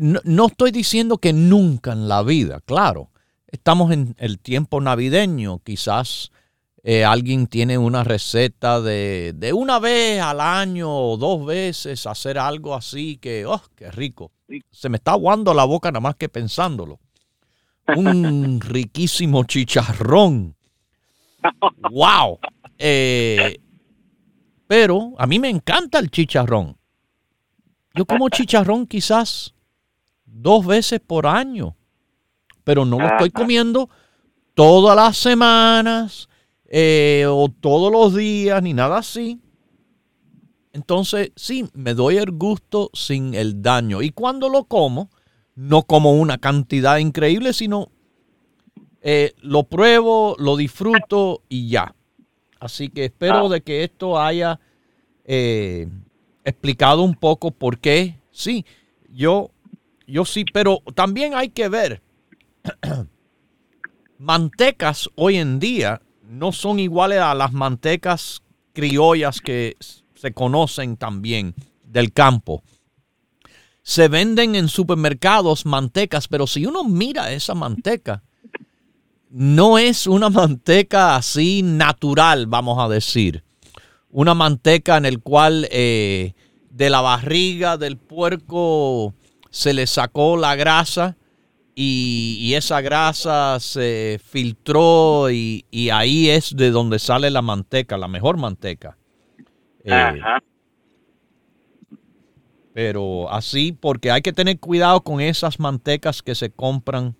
no, 0.00 0.46
estoy 0.46 0.70
diciendo 0.70 1.18
que 1.18 1.32
nunca 1.32 1.92
en 1.92 2.08
la 2.08 2.22
vida, 2.22 2.60
claro. 2.64 3.10
Estamos 3.52 3.90
en 3.92 4.14
el 4.18 4.38
tiempo 4.38 4.80
navideño, 4.80 5.60
quizás 5.64 6.30
eh, 6.82 7.04
alguien 7.04 7.46
tiene 7.46 7.76
una 7.76 8.04
receta 8.04 8.80
de, 8.80 9.34
de, 9.36 9.52
una 9.52 9.78
vez 9.78 10.22
al 10.22 10.40
año 10.40 10.90
o 10.90 11.16
dos 11.16 11.44
veces 11.44 12.06
hacer 12.06 12.38
algo 12.38 12.74
así 12.74 13.18
que, 13.18 13.44
oh, 13.44 13.62
qué 13.74 13.90
rico. 13.90 14.32
Se 14.70 14.88
me 14.88 14.96
está 14.96 15.12
aguando 15.12 15.52
la 15.52 15.64
boca 15.64 15.90
nada 15.90 16.00
más 16.00 16.16
que 16.16 16.28
pensándolo. 16.28 16.98
Un 17.96 18.60
riquísimo 18.64 19.44
chicharrón. 19.44 20.56
¡Wow! 21.90 22.38
Eh, 22.78 23.60
pero 24.66 25.14
a 25.18 25.26
mí 25.26 25.38
me 25.38 25.50
encanta 25.50 25.98
el 25.98 26.10
chicharrón. 26.10 26.76
Yo 27.94 28.06
como 28.06 28.28
chicharrón 28.28 28.86
quizás 28.86 29.54
dos 30.24 30.64
veces 30.64 31.00
por 31.00 31.26
año, 31.26 31.76
pero 32.64 32.84
no 32.84 32.98
lo 32.98 33.06
estoy 33.06 33.30
comiendo 33.30 33.88
todas 34.54 34.96
las 34.96 35.16
semanas 35.16 36.28
eh, 36.66 37.24
o 37.28 37.48
todos 37.48 37.90
los 37.90 38.14
días 38.14 38.62
ni 38.62 38.74
nada 38.74 38.98
así. 38.98 39.40
Entonces, 40.72 41.32
sí, 41.34 41.66
me 41.74 41.94
doy 41.94 42.16
el 42.16 42.30
gusto 42.30 42.90
sin 42.92 43.34
el 43.34 43.60
daño. 43.60 44.02
Y 44.02 44.10
cuando 44.10 44.48
lo 44.48 44.64
como, 44.64 45.10
no 45.56 45.82
como 45.82 46.12
una 46.12 46.38
cantidad 46.38 46.98
increíble, 46.98 47.52
sino 47.52 47.90
eh, 49.02 49.32
lo 49.40 49.64
pruebo, 49.64 50.36
lo 50.38 50.56
disfruto 50.56 51.42
y 51.48 51.68
ya. 51.68 51.94
Así 52.60 52.88
que 52.88 53.06
espero 53.06 53.46
ah. 53.46 53.48
de 53.48 53.62
que 53.62 53.82
esto 53.82 54.20
haya 54.20 54.60
eh, 55.24 55.88
explicado 56.44 57.02
un 57.02 57.14
poco 57.14 57.50
por 57.50 57.78
qué. 57.78 58.20
Sí, 58.30 58.64
yo, 59.08 59.50
yo 60.06 60.24
sí, 60.24 60.44
pero 60.52 60.82
también 60.94 61.34
hay 61.34 61.48
que 61.48 61.68
ver. 61.68 62.02
mantecas 64.18 65.08
hoy 65.14 65.36
en 65.36 65.58
día 65.58 66.02
no 66.22 66.52
son 66.52 66.78
iguales 66.78 67.20
a 67.20 67.34
las 67.34 67.52
mantecas 67.52 68.42
criollas 68.72 69.40
que 69.40 69.76
se 70.14 70.32
conocen 70.32 70.96
también 70.96 71.54
del 71.82 72.12
campo. 72.12 72.62
Se 73.82 74.08
venden 74.08 74.54
en 74.54 74.68
supermercados 74.68 75.66
mantecas, 75.66 76.28
pero 76.28 76.46
si 76.46 76.66
uno 76.66 76.84
mira 76.84 77.32
esa 77.32 77.54
manteca, 77.54 78.22
no 79.30 79.78
es 79.78 80.06
una 80.06 80.28
manteca 80.28 81.16
así 81.16 81.62
natural, 81.62 82.46
vamos 82.46 82.78
a 82.78 82.88
decir. 82.88 83.42
Una 84.10 84.34
manteca 84.34 84.96
en 84.96 85.06
el 85.06 85.20
cual 85.20 85.66
eh, 85.70 86.34
de 86.68 86.90
la 86.90 87.00
barriga 87.00 87.76
del 87.76 87.96
puerco 87.96 89.14
se 89.50 89.72
le 89.72 89.86
sacó 89.86 90.36
la 90.36 90.54
grasa 90.56 91.16
y, 91.74 92.52
esa 92.54 92.80
grasa 92.80 93.58
se 93.60 94.20
filtró 94.22 95.30
y, 95.30 95.64
ahí 95.92 96.28
es 96.28 96.54
de 96.54 96.70
donde 96.70 96.98
sale 96.98 97.30
la 97.30 97.42
manteca, 97.42 97.96
la 97.96 98.08
mejor 98.08 98.36
manteca. 98.36 98.96
Eh, 99.84 100.20
pero 102.72 103.30
así, 103.30 103.72
porque 103.72 104.10
hay 104.10 104.22
que 104.22 104.32
tener 104.32 104.58
cuidado 104.58 105.00
con 105.00 105.20
esas 105.20 105.58
mantecas 105.58 106.22
que 106.22 106.34
se 106.34 106.50
compran 106.50 107.16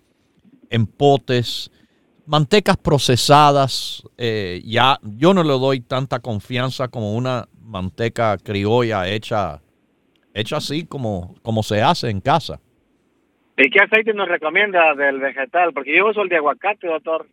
en 0.69 0.87
potes, 0.87 1.71
mantecas 2.25 2.77
procesadas. 2.77 4.03
Eh, 4.17 4.61
ya 4.65 4.99
yo 5.03 5.33
no 5.33 5.43
le 5.43 5.53
doy 5.53 5.81
tanta 5.81 6.19
confianza 6.19 6.87
como 6.87 7.15
una 7.15 7.47
manteca 7.61 8.37
criolla 8.37 9.07
hecha, 9.07 9.61
hecha 10.33 10.57
así 10.57 10.85
como, 10.85 11.35
como 11.41 11.63
se 11.63 11.81
hace 11.81 12.09
en 12.09 12.21
casa. 12.21 12.59
¿Y 13.57 13.69
qué 13.69 13.79
aceite 13.79 14.13
nos 14.13 14.27
recomienda 14.27 14.95
del 14.95 15.19
vegetal? 15.19 15.73
Porque 15.73 15.95
yo 15.95 16.09
uso 16.09 16.21
el 16.21 16.29
de 16.29 16.37
aguacate, 16.37 16.87
doctor. 16.87 17.27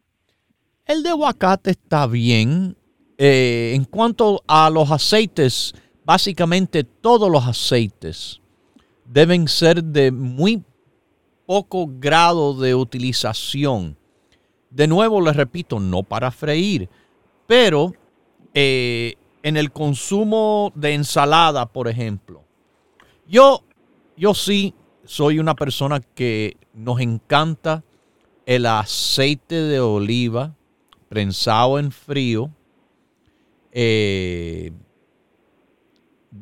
El 0.86 1.02
de 1.02 1.10
aguacate 1.10 1.70
está 1.70 2.06
bien. 2.06 2.76
Eh, 3.16 3.72
en 3.74 3.84
cuanto 3.84 4.42
a 4.46 4.70
los 4.70 4.90
aceites, 4.90 5.74
básicamente 6.04 6.84
todos 6.84 7.30
los 7.30 7.46
aceites 7.46 8.40
deben 9.04 9.48
ser 9.48 9.82
de 9.82 10.12
muy 10.12 10.62
poco 11.46 11.86
grado 11.88 12.54
de 12.54 12.74
utilización. 12.74 13.96
De 14.70 14.86
nuevo, 14.86 15.20
les 15.20 15.34
repito, 15.34 15.80
no 15.80 16.02
para 16.02 16.30
freír, 16.30 16.88
pero 17.46 17.92
eh, 18.52 19.14
en 19.42 19.56
el 19.56 19.72
consumo 19.72 20.72
de 20.74 20.94
ensalada, 20.94 21.66
por 21.66 21.88
ejemplo. 21.88 22.44
Yo, 23.26 23.62
yo 24.16 24.34
sí 24.34 24.74
soy 25.08 25.38
una 25.38 25.54
persona 25.54 26.00
que 26.00 26.58
nos 26.74 27.00
encanta 27.00 27.82
el 28.44 28.66
aceite 28.66 29.54
de 29.54 29.80
oliva 29.80 30.54
prensado 31.08 31.78
en 31.78 31.90
frío, 31.90 32.50
eh, 33.72 34.70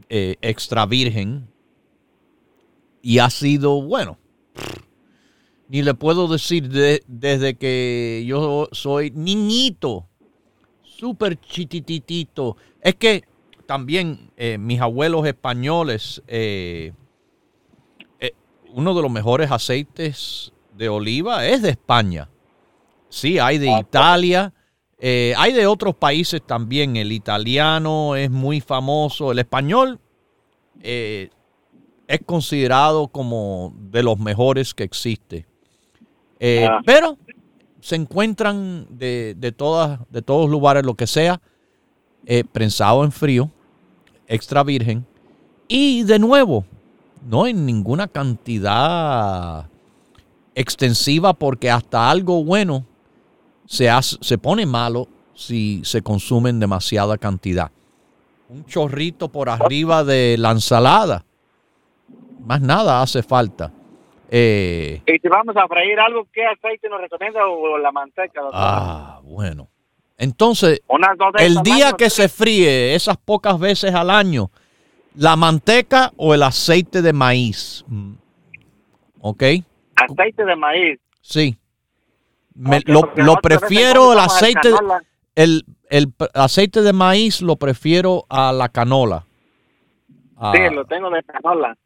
eh, 0.08 0.34
extra 0.42 0.84
virgen, 0.84 1.46
y 3.02 3.20
ha 3.20 3.30
sido, 3.30 3.80
bueno, 3.82 4.18
ni 5.68 5.82
le 5.82 5.94
puedo 5.94 6.26
decir 6.26 6.68
desde 7.06 7.54
que 7.54 8.24
yo 8.26 8.68
soy 8.72 9.12
niñito, 9.12 10.08
súper 10.82 11.38
chitititito. 11.38 12.56
Es 12.80 12.96
que 12.96 13.22
también 13.64 14.32
eh, 14.36 14.58
mis 14.58 14.80
abuelos 14.80 15.24
españoles, 15.24 16.20
uno 18.76 18.92
de 18.92 19.00
los 19.00 19.10
mejores 19.10 19.50
aceites 19.50 20.52
de 20.76 20.90
oliva 20.90 21.46
es 21.46 21.62
de 21.62 21.70
España. 21.70 22.28
Sí, 23.08 23.38
hay 23.38 23.56
de 23.56 23.70
Italia, 23.70 24.52
eh, 24.98 25.32
hay 25.38 25.54
de 25.54 25.66
otros 25.66 25.94
países 25.94 26.42
también. 26.46 26.94
El 26.96 27.10
italiano 27.10 28.16
es 28.16 28.30
muy 28.30 28.60
famoso, 28.60 29.32
el 29.32 29.38
español 29.38 29.98
eh, 30.82 31.30
es 32.06 32.20
considerado 32.26 33.08
como 33.08 33.72
de 33.78 34.02
los 34.02 34.18
mejores 34.18 34.74
que 34.74 34.84
existe. 34.84 35.46
Eh, 36.38 36.68
ah. 36.70 36.82
Pero 36.84 37.16
se 37.80 37.96
encuentran 37.96 38.86
de, 38.90 39.34
de, 39.38 39.52
todas, 39.52 40.00
de 40.10 40.20
todos 40.20 40.50
lugares, 40.50 40.84
lo 40.84 40.96
que 40.96 41.06
sea, 41.06 41.40
prensado 42.52 43.04
en 43.04 43.12
frío, 43.12 43.50
extra 44.26 44.62
virgen. 44.62 45.06
Y 45.66 46.02
de 46.02 46.18
nuevo, 46.18 46.66
no 47.26 47.46
en 47.46 47.66
ninguna 47.66 48.08
cantidad 48.08 49.68
extensiva 50.54 51.34
porque 51.34 51.70
hasta 51.70 52.10
algo 52.10 52.42
bueno 52.44 52.84
se, 53.66 53.88
se 54.00 54.38
pone 54.38 54.64
malo 54.64 55.08
si 55.34 55.84
se 55.84 56.02
consume 56.02 56.50
en 56.50 56.60
demasiada 56.60 57.18
cantidad. 57.18 57.70
Un 58.48 58.64
chorrito 58.64 59.28
por 59.28 59.48
arriba 59.48 60.04
de 60.04 60.36
la 60.38 60.52
ensalada. 60.52 61.24
Más 62.40 62.60
nada 62.60 63.02
hace 63.02 63.22
falta. 63.22 63.72
Eh, 64.30 65.02
y 65.06 65.18
si 65.18 65.28
vamos 65.28 65.56
a 65.56 65.66
freír 65.66 65.98
algo, 65.98 66.26
¿qué 66.32 66.44
aceite 66.44 66.88
nos 66.88 67.00
recomienda 67.00 67.46
o 67.46 67.76
la 67.76 67.92
manteca? 67.92 68.40
Ah, 68.52 69.20
bueno. 69.22 69.68
Entonces, 70.18 70.80
el 71.38 71.56
día 71.62 71.92
que 71.92 72.08
se 72.08 72.28
fríe 72.28 72.94
esas 72.94 73.16
pocas 73.18 73.58
veces 73.58 73.94
al 73.94 74.10
año, 74.10 74.50
¿La 75.16 75.34
manteca 75.34 76.12
o 76.16 76.34
el 76.34 76.42
aceite 76.42 77.00
de 77.02 77.12
maíz? 77.12 77.84
¿Ok? 79.20 79.42
Aceite 79.96 80.44
de 80.44 80.56
maíz. 80.56 81.00
Sí. 81.22 81.56
lo, 82.54 83.36
prefiero 83.42 84.12
el 84.12 84.18
aceite, 84.18 84.72
el, 85.34 85.64
el, 85.88 86.12
aceite 86.34 86.82
de 86.82 86.92
maíz 86.92 87.40
lo 87.40 87.56
prefiero 87.56 88.26
a 88.28 88.52
la 88.52 88.68
canola. 88.68 89.24
sí, 90.52 90.58
lo 90.72 90.84
tengo 90.84 91.10
de 91.10 91.22
canola. 91.22 91.76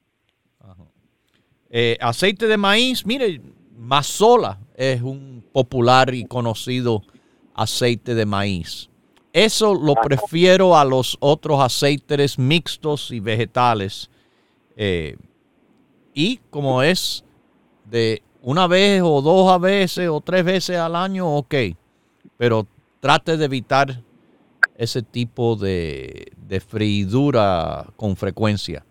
Eh, 1.72 1.97
aceite 2.01 2.49
de 2.49 2.57
maíz, 2.57 3.07
mire, 3.07 3.41
Mazola 3.76 4.59
es 4.74 5.03
un 5.03 5.45
popular 5.53 6.12
y 6.12 6.24
conocido 6.24 7.03
aceite 7.55 8.14
de 8.16 8.26
maíz. 8.26 8.89
Eso 9.33 9.74
lo 9.74 9.95
prefiero 9.95 10.76
a 10.76 10.85
los 10.85 11.16
otros 11.20 11.61
aceites 11.61 12.39
mixtos 12.39 13.11
y 13.11 13.20
vegetales. 13.20 14.11
Eh, 14.76 15.16
y 16.14 16.39
como 16.51 16.83
es 16.83 17.24
de 17.85 18.22
una 18.43 18.66
vez 18.66 19.03
o 19.05 19.22
dos 19.22 19.53
a 19.53 19.59
veces 19.59 20.09
o 20.09 20.20
tres 20.20 20.45
veces 20.45 20.76
al 20.76 20.97
año, 20.97 21.28
ok. 21.37 21.55
Pero 22.37 22.66
trate 23.01 23.37
de 23.37 23.45
evitar 23.45 24.03
ese 24.76 25.03
tipo 25.03 25.57
de, 25.57 26.33
de 26.49 26.61
freidura 26.61 27.87
con 27.97 28.16
frecuencia. 28.16 28.85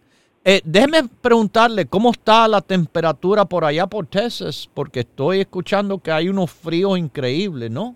Eh, 0.45 0.61
déjeme 0.63 1.03
preguntarle 1.21 1.85
cómo 1.85 2.11
está 2.11 2.47
la 2.47 2.61
temperatura 2.61 3.45
por 3.45 3.65
allá 3.65 3.87
por 3.87 4.07
Texas, 4.07 4.69
porque 4.73 5.01
estoy 5.01 5.41
escuchando 5.41 5.99
que 5.99 6.11
hay 6.11 6.29
unos 6.29 6.49
fríos 6.49 6.97
increíbles, 6.97 7.69
¿no? 7.69 7.95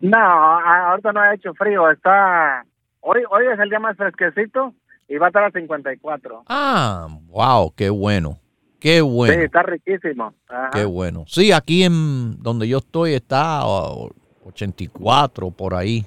No, 0.00 0.18
ahorita 0.18 1.12
no 1.12 1.20
ha 1.20 1.34
hecho 1.34 1.54
frío, 1.54 1.90
está... 1.90 2.64
Hoy, 3.00 3.22
hoy 3.30 3.44
es 3.52 3.58
el 3.58 3.70
día 3.70 3.78
más 3.78 3.96
fresquecito 3.96 4.74
y 5.08 5.16
va 5.16 5.26
a 5.26 5.28
estar 5.28 5.44
a 5.44 5.50
54. 5.50 6.44
Ah, 6.48 7.08
wow, 7.26 7.72
qué 7.74 7.90
bueno. 7.90 8.38
Qué 8.78 9.00
bueno. 9.02 9.34
Sí, 9.34 9.40
está 9.40 9.62
riquísimo. 9.62 10.34
Qué 10.72 10.84
bueno. 10.84 11.24
Sí, 11.26 11.52
aquí 11.52 11.84
en 11.84 12.42
donde 12.42 12.66
yo 12.66 12.78
estoy 12.78 13.14
está 13.14 13.62
84 13.64 15.50
por 15.50 15.74
ahí. 15.74 16.06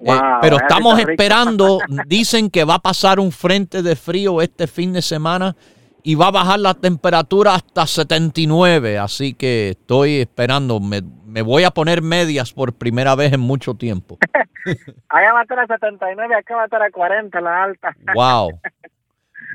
Eh, 0.00 0.20
pero 0.40 0.56
estamos 0.56 0.98
esperando, 0.98 1.78
dicen 2.06 2.48
que 2.48 2.64
va 2.64 2.76
a 2.76 2.78
pasar 2.78 3.18
un 3.20 3.32
frente 3.32 3.82
de 3.82 3.96
frío 3.96 4.40
este 4.40 4.66
fin 4.66 4.92
de 4.92 5.02
semana 5.02 5.54
y 6.02 6.14
va 6.14 6.28
a 6.28 6.30
bajar 6.30 6.60
la 6.60 6.74
temperatura 6.74 7.54
hasta 7.54 7.86
79, 7.86 8.98
así 8.98 9.34
que 9.34 9.70
estoy 9.70 10.20
esperando, 10.20 10.80
me, 10.80 11.00
voy 11.42 11.64
a 11.64 11.70
poner 11.70 12.02
medias 12.02 12.52
por 12.52 12.74
primera 12.74 13.14
vez 13.14 13.32
en 13.32 13.40
mucho 13.40 13.74
tiempo. 13.74 14.18
Allá 15.08 15.32
va 15.32 15.40
a 15.40 15.42
estar 15.42 15.58
a 15.58 15.66
79, 15.66 16.34
acá 16.34 16.56
va 16.56 16.62
a 16.62 16.64
estar 16.66 16.82
a 16.82 16.90
40 16.90 17.40
la 17.40 17.64
alta. 17.64 17.96
Wow. 18.14 18.60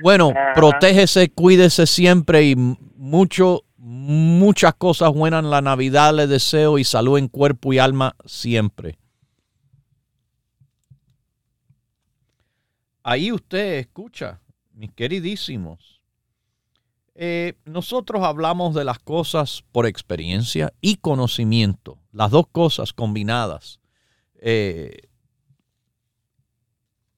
Bueno, 0.01 0.33
protégese, 0.53 1.31
cuídese 1.31 1.85
siempre 1.85 2.43
y 2.43 2.55
mucho, 2.55 3.61
muchas 3.77 4.73
cosas 4.73 5.13
buenas 5.13 5.43
en 5.43 5.49
la 5.49 5.61
Navidad 5.61 6.13
le 6.13 6.27
deseo 6.27 6.77
y 6.77 6.83
salud 6.83 7.17
en 7.17 7.29
cuerpo 7.29 7.71
y 7.71 7.79
alma 7.79 8.15
siempre. 8.25 8.97
Ahí 13.03 13.31
usted 13.31 13.75
escucha, 13.75 14.41
mis 14.73 14.91
queridísimos. 14.91 15.94
Eh, 17.15 17.53
nosotros 17.63 18.23
hablamos 18.23 18.75
de 18.75 18.83
las 18.83 18.99
cosas 18.99 19.63
por 19.71 19.85
experiencia 19.85 20.73
y 20.81 20.97
conocimiento, 20.97 21.97
las 22.11 22.31
dos 22.31 22.47
cosas 22.51 22.91
combinadas. 22.91 23.79
Eh, 24.35 25.07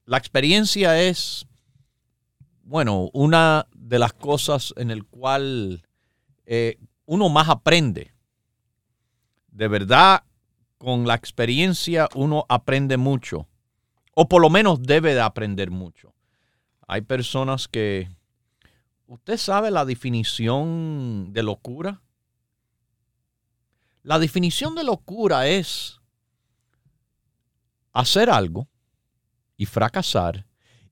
la 0.04 0.16
experiencia 0.16 1.02
es, 1.02 1.46
bueno, 2.62 3.10
una 3.12 3.66
de 3.74 3.98
las 3.98 4.12
cosas 4.12 4.72
en 4.76 4.90
el 4.90 5.04
cual 5.04 5.82
eh, 6.46 6.78
uno 7.04 7.28
más 7.28 7.48
aprende. 7.48 8.14
De 9.48 9.66
verdad, 9.66 10.22
con 10.78 11.08
la 11.08 11.14
experiencia 11.14 12.08
uno 12.14 12.46
aprende 12.48 12.96
mucho 12.96 13.48
o 14.20 14.28
por 14.28 14.42
lo 14.42 14.50
menos 14.50 14.82
debe 14.82 15.14
de 15.14 15.20
aprender 15.20 15.70
mucho. 15.70 16.12
Hay 16.88 17.02
personas 17.02 17.68
que... 17.68 18.08
¿Usted 19.10 19.38
sabe 19.38 19.70
la 19.70 19.86
definición 19.86 21.32
de 21.32 21.42
locura? 21.42 22.02
La 24.02 24.18
definición 24.18 24.74
de 24.74 24.84
locura 24.84 25.46
es 25.46 25.98
hacer 27.94 28.28
algo 28.28 28.68
y 29.56 29.64
fracasar 29.64 30.46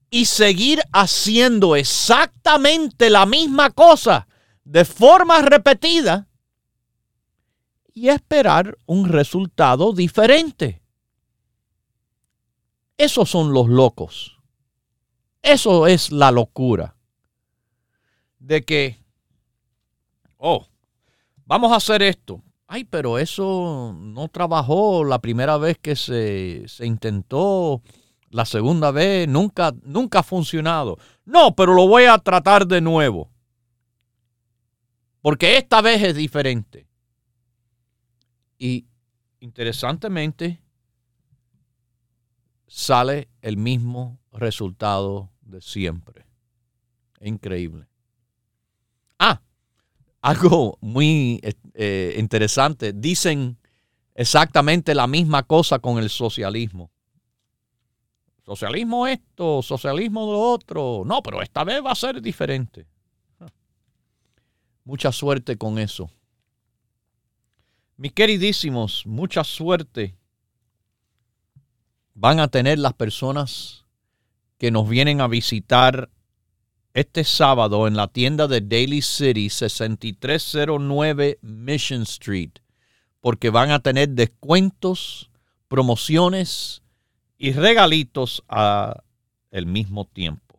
y 0.09 0.25
seguir 0.25 0.81
haciendo 0.95 1.77
exactamente 1.77 3.11
la 3.11 3.27
misma 3.27 3.69
cosa 3.69 4.27
de 4.65 4.87
forma 4.87 5.43
repetida 5.43 6.27
y 7.93 8.09
esperar 8.09 8.79
un 8.87 9.11
resultado 9.11 9.93
diferente. 9.93 10.83
Esos 12.97 13.29
son 13.29 13.53
los 13.53 13.69
locos. 13.69 14.39
Eso 15.43 15.87
es 15.87 16.11
la 16.11 16.31
locura. 16.31 16.96
De 18.47 18.65
que, 18.65 18.97
oh, 20.37 20.69
vamos 21.47 21.73
a 21.73 21.77
hacer 21.77 22.01
esto. 22.01 22.45
Ay, 22.69 22.85
pero 22.85 23.19
eso 23.19 23.93
no 23.99 24.29
trabajó 24.29 25.03
la 25.03 25.19
primera 25.21 25.57
vez 25.57 25.79
que 25.79 25.97
se, 25.97 26.63
se 26.69 26.87
intentó, 26.87 27.83
la 28.31 28.45
segunda 28.45 28.93
vez 28.93 29.27
nunca, 29.27 29.75
nunca 29.83 30.21
ha 30.21 30.23
funcionado. 30.23 30.97
No, 31.25 31.57
pero 31.57 31.75
lo 31.75 31.89
voy 31.89 32.05
a 32.05 32.19
tratar 32.19 32.69
de 32.69 32.81
nuevo. 32.81 33.33
Porque 35.23 35.57
esta 35.57 35.83
vez 35.83 36.01
es 36.01 36.15
diferente. 36.15 36.87
Y 38.59 38.87
interesantemente, 39.41 40.63
sale 42.69 43.27
el 43.43 43.57
mismo 43.57 44.21
resultado 44.31 45.33
de 45.41 45.61
siempre. 45.61 46.27
Increíble. 47.21 47.89
Ah, 49.19 49.41
algo 50.21 50.79
muy 50.81 51.41
eh, 51.75 52.17
interesante. 52.19 52.93
Dicen 52.93 53.59
exactamente 54.15 54.95
la 54.95 55.07
misma 55.07 55.43
cosa 55.43 55.79
con 55.79 55.99
el 55.99 56.11
socialismo. 56.11 56.91
Socialismo 58.45 59.07
esto, 59.07 59.63
socialismo 59.63 60.21
lo 60.33 60.41
otro. 60.41 61.03
No, 61.05 61.23
pero 61.23 61.43
esta 61.43 61.65
vez 61.65 61.85
va 61.85 61.93
a 61.93 61.97
ser 61.97 62.23
diferente. 62.23 62.87
Mucha 64.85 65.11
suerte 65.11 65.57
con 65.57 65.79
eso. 65.79 66.09
Mis 67.97 68.13
queridísimos, 68.13 69.05
mucha 69.07 69.43
suerte 69.43 70.17
van 72.15 72.41
a 72.41 72.49
tener 72.49 72.79
las 72.79 72.95
personas 72.95 73.85
que 74.59 74.71
nos 74.71 74.89
vienen 74.89 75.21
a 75.21 75.29
visitar 75.29 76.11
este 76.97 77.25
sábado 77.25 77.87
en 77.87 77.95
la 77.95 78.09
tienda 78.09 78.49
de 78.49 78.63
Daily 78.63 79.03
City 79.03 79.51
6309 79.51 81.39
Mission 81.43 82.03
Street, 82.05 82.53
porque 83.21 83.51
van 83.51 83.71
a 83.71 83.81
tener 83.81 84.09
descuentos, 84.09 85.31
promociones 85.69 86.83
y 87.37 87.53
regalitos 87.53 88.43
al 88.49 89.67
mismo 89.67 90.07
tiempo. 90.07 90.59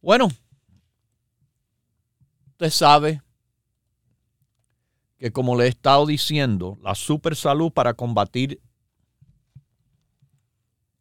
Bueno, 0.00 0.28
usted 2.52 2.70
sabe 2.70 3.22
que 5.18 5.32
como 5.32 5.56
le 5.56 5.64
he 5.64 5.68
estado 5.68 6.06
diciendo, 6.06 6.78
la 6.80 6.94
super 6.94 7.34
salud 7.34 7.72
para 7.72 7.94
combatir 7.94 8.60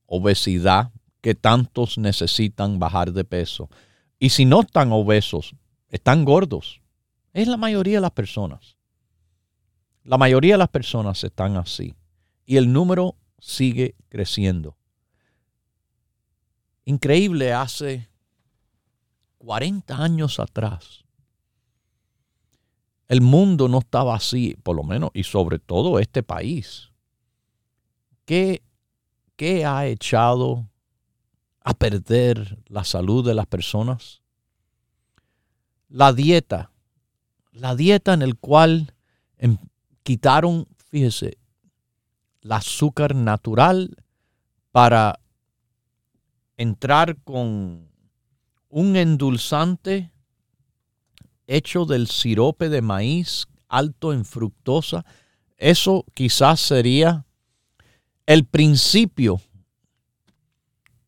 obesidad 0.09 0.91
que 1.21 1.35
tantos 1.35 1.97
necesitan 1.97 2.79
bajar 2.79 3.13
de 3.13 3.23
peso. 3.23 3.69
Y 4.17 4.29
si 4.29 4.45
no 4.45 4.61
están 4.61 4.91
obesos, 4.91 5.55
están 5.89 6.25
gordos. 6.25 6.81
Es 7.33 7.47
la 7.47 7.57
mayoría 7.57 7.97
de 7.97 8.01
las 8.01 8.11
personas. 8.11 8.77
La 10.03 10.17
mayoría 10.17 10.55
de 10.55 10.59
las 10.59 10.69
personas 10.69 11.23
están 11.23 11.55
así. 11.57 11.95
Y 12.45 12.57
el 12.57 12.73
número 12.73 13.15
sigue 13.37 13.95
creciendo. 14.09 14.75
Increíble, 16.85 17.53
hace 17.53 18.09
40 19.37 19.95
años 19.95 20.39
atrás, 20.39 21.05
el 23.07 23.21
mundo 23.21 23.67
no 23.67 23.79
estaba 23.79 24.15
así, 24.15 24.57
por 24.63 24.75
lo 24.75 24.83
menos, 24.83 25.11
y 25.13 25.23
sobre 25.23 25.59
todo 25.59 25.99
este 25.99 26.23
país. 26.23 26.89
¿Qué, 28.25 28.63
qué 29.39 29.65
ha 29.65 29.87
echado 29.87 30.67
a 31.61 31.73
perder 31.73 32.59
la 32.67 32.83
salud 32.83 33.25
de 33.25 33.33
las 33.33 33.45
personas? 33.47 34.21
La 35.87 36.11
dieta. 36.11 36.71
La 37.53 37.73
dieta 37.73 38.13
en 38.13 38.21
el 38.21 38.35
cual 38.35 38.93
em, 39.37 39.57
quitaron, 40.03 40.67
fíjese, 40.89 41.37
el 42.41 42.51
azúcar 42.51 43.15
natural 43.15 43.95
para 44.71 45.21
entrar 46.57 47.15
con 47.23 47.87
un 48.67 48.95
endulzante 48.97 50.11
hecho 51.47 51.85
del 51.85 52.07
sirope 52.07 52.67
de 52.67 52.81
maíz 52.81 53.47
alto 53.69 54.11
en 54.11 54.25
fructosa, 54.25 55.05
eso 55.55 56.03
quizás 56.13 56.59
sería 56.59 57.25
el 58.29 58.45
principio 58.45 59.41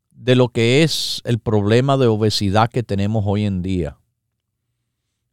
de 0.09 0.35
lo 0.35 0.49
que 0.49 0.81
es 0.81 1.21
el 1.23 1.37
problema 1.37 1.95
de 1.95 2.07
obesidad 2.07 2.67
que 2.67 2.81
tenemos 2.81 3.25
hoy 3.27 3.45
en 3.45 3.61
día. 3.61 3.99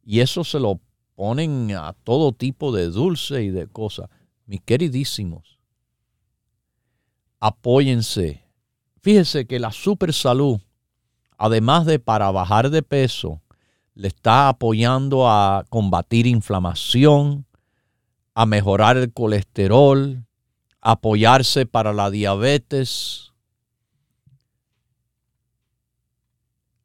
Y 0.05 0.21
eso 0.21 0.45
se 0.45 0.61
lo 0.61 0.81
ponen 1.15 1.75
a 1.75 1.95
todo 2.05 2.33
tipo 2.33 2.73
de 2.73 2.91
dulce 2.91 3.43
y 3.43 3.49
de 3.49 3.69
cosas. 3.69 4.11
Mis 4.45 4.61
queridísimos, 4.61 5.59
apóyense. 7.41 8.45
Fíjese 9.01 9.47
que 9.47 9.59
la 9.59 9.73
super 9.73 10.13
salud, 10.13 10.61
además 11.39 11.87
de 11.87 11.99
para 11.99 12.31
bajar 12.31 12.69
de 12.69 12.83
peso, 12.83 13.41
le 13.95 14.09
está 14.09 14.51
apoyando 14.51 15.27
a 15.27 15.65
combatir 15.71 16.27
inflamación, 16.27 17.47
a 18.35 18.45
mejorar 18.45 18.99
el 18.99 19.11
colesterol, 19.11 20.28
apoyarse 20.91 21.67
para 21.67 21.93
la 21.93 22.11
diabetes. 22.11 23.35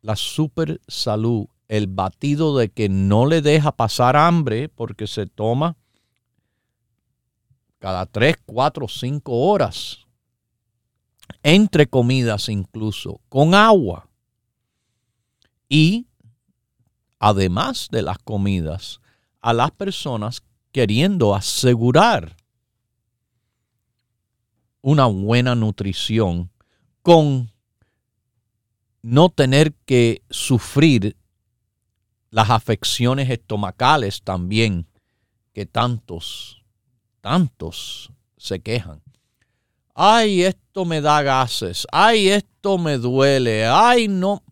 La 0.01 0.17
super 0.17 0.81
salud, 0.89 1.47
el 1.69 1.87
batido 1.87 2.57
de 2.57 2.67
que 2.67 2.89
no 2.89 3.25
le 3.25 3.41
deja 3.41 3.71
pasar 3.71 4.17
hambre 4.17 4.67
porque 4.67 5.07
se 5.07 5.25
toma 5.25 5.77
cada 7.79 8.05
3, 8.05 8.35
4, 8.45 8.89
5 8.89 9.31
horas, 9.31 9.99
entre 11.41 11.87
comidas 11.87 12.49
incluso, 12.49 13.21
con 13.29 13.55
agua. 13.55 14.09
y 15.69 16.07
además 17.19 17.87
de 17.89 18.01
las 18.01 18.17
comidas, 18.19 18.99
a 19.39 19.53
las 19.53 19.71
personas 19.71 20.43
queriendo 20.73 21.33
asegurar 21.33 22.35
una 24.83 25.05
buena 25.05 25.55
nutrición 25.55 26.51
con 27.01 27.49
no 29.01 29.29
tener 29.29 29.73
que 29.85 30.21
sufrir 30.29 31.15
las 32.29 32.49
afecciones 32.49 33.29
estomacales 33.29 34.21
también 34.21 34.87
que 35.53 35.65
tantos, 35.65 36.63
tantos 37.21 38.11
se 38.37 38.59
quejan. 38.59 39.01
Ay, 39.95 40.43
esto 40.43 40.83
me 40.83 40.99
da 40.99 41.21
gases. 41.21 41.87
Ay, 41.91 42.29
esto 42.29 42.77
me 42.77 42.97
duele. 42.97 43.65
Ay, 43.65 44.07
no. 44.07 44.43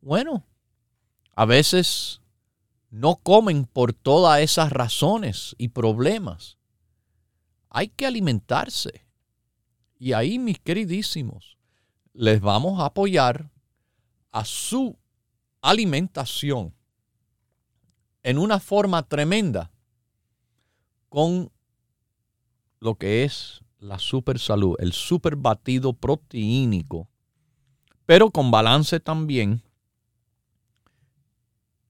Bueno, 0.00 0.44
a 1.34 1.46
veces 1.46 2.20
no 2.90 3.16
comen 3.16 3.64
por 3.64 3.94
todas 3.94 4.40
esas 4.40 4.70
razones 4.70 5.54
y 5.56 5.68
problemas. 5.68 6.58
Hay 7.70 7.88
que 7.88 8.04
alimentarse. 8.04 9.01
Y 10.02 10.14
ahí, 10.14 10.40
mis 10.40 10.58
queridísimos, 10.58 11.56
les 12.12 12.40
vamos 12.40 12.80
a 12.80 12.86
apoyar 12.86 13.52
a 14.32 14.44
su 14.44 14.98
alimentación 15.60 16.74
en 18.24 18.38
una 18.38 18.58
forma 18.58 19.04
tremenda 19.04 19.70
con 21.08 21.52
lo 22.80 22.96
que 22.96 23.22
es 23.22 23.60
la 23.78 24.00
super 24.00 24.40
salud, 24.40 24.74
el 24.80 24.92
super 24.92 25.36
batido 25.36 25.92
proteínico, 25.92 27.08
pero 28.04 28.32
con 28.32 28.50
balance 28.50 28.98
también 28.98 29.62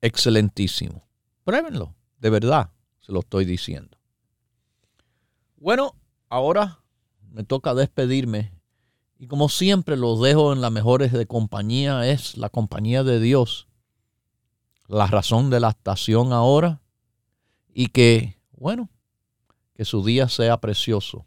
excelentísimo. 0.03 1.09
Pruébenlo, 1.45 1.95
de 2.19 2.29
verdad, 2.29 2.73
se 3.01 3.11
lo 3.11 3.21
estoy 3.21 3.47
diciendo. 3.47 3.97
Bueno, 5.57 5.95
ahora 6.29 6.82
me 7.33 7.45
toca 7.45 7.75
despedirme 7.75 8.53
y 9.19 9.27
como 9.27 9.49
siempre 9.49 9.97
los 9.97 10.21
dejo 10.21 10.53
en 10.53 10.61
las 10.61 10.73
mejores 10.73 11.13
de 11.13 11.27
compañía, 11.27 12.09
es 12.09 12.37
la 12.37 12.49
compañía 12.49 13.05
de 13.05 13.21
Dios, 13.21 13.69
la 14.89 15.07
razón 15.07 15.49
de 15.49 15.61
la 15.61 15.71
estación 15.71 16.33
ahora 16.33 16.81
y 17.73 17.87
que, 17.87 18.37
bueno, 18.51 18.91
que 19.77 19.85
su 19.85 20.05
día 20.05 20.29
sea 20.29 20.59
precioso. 20.61 21.25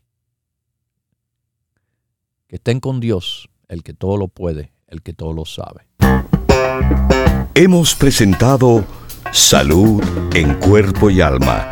Que 2.48 2.58
estén 2.58 2.80
con 2.82 3.00
Dios, 3.00 3.50
el 3.70 3.82
que 3.82 3.94
todo 3.94 4.18
lo 4.18 4.28
puede, 4.28 4.74
el 4.88 5.02
que 5.02 5.14
todo 5.14 5.32
lo 5.32 5.46
sabe. 5.46 5.88
Hemos 7.54 7.96
presentado 7.96 8.86
Salud 9.32 10.04
en 10.36 10.54
Cuerpo 10.60 11.10
y 11.10 11.22
Alma, 11.22 11.72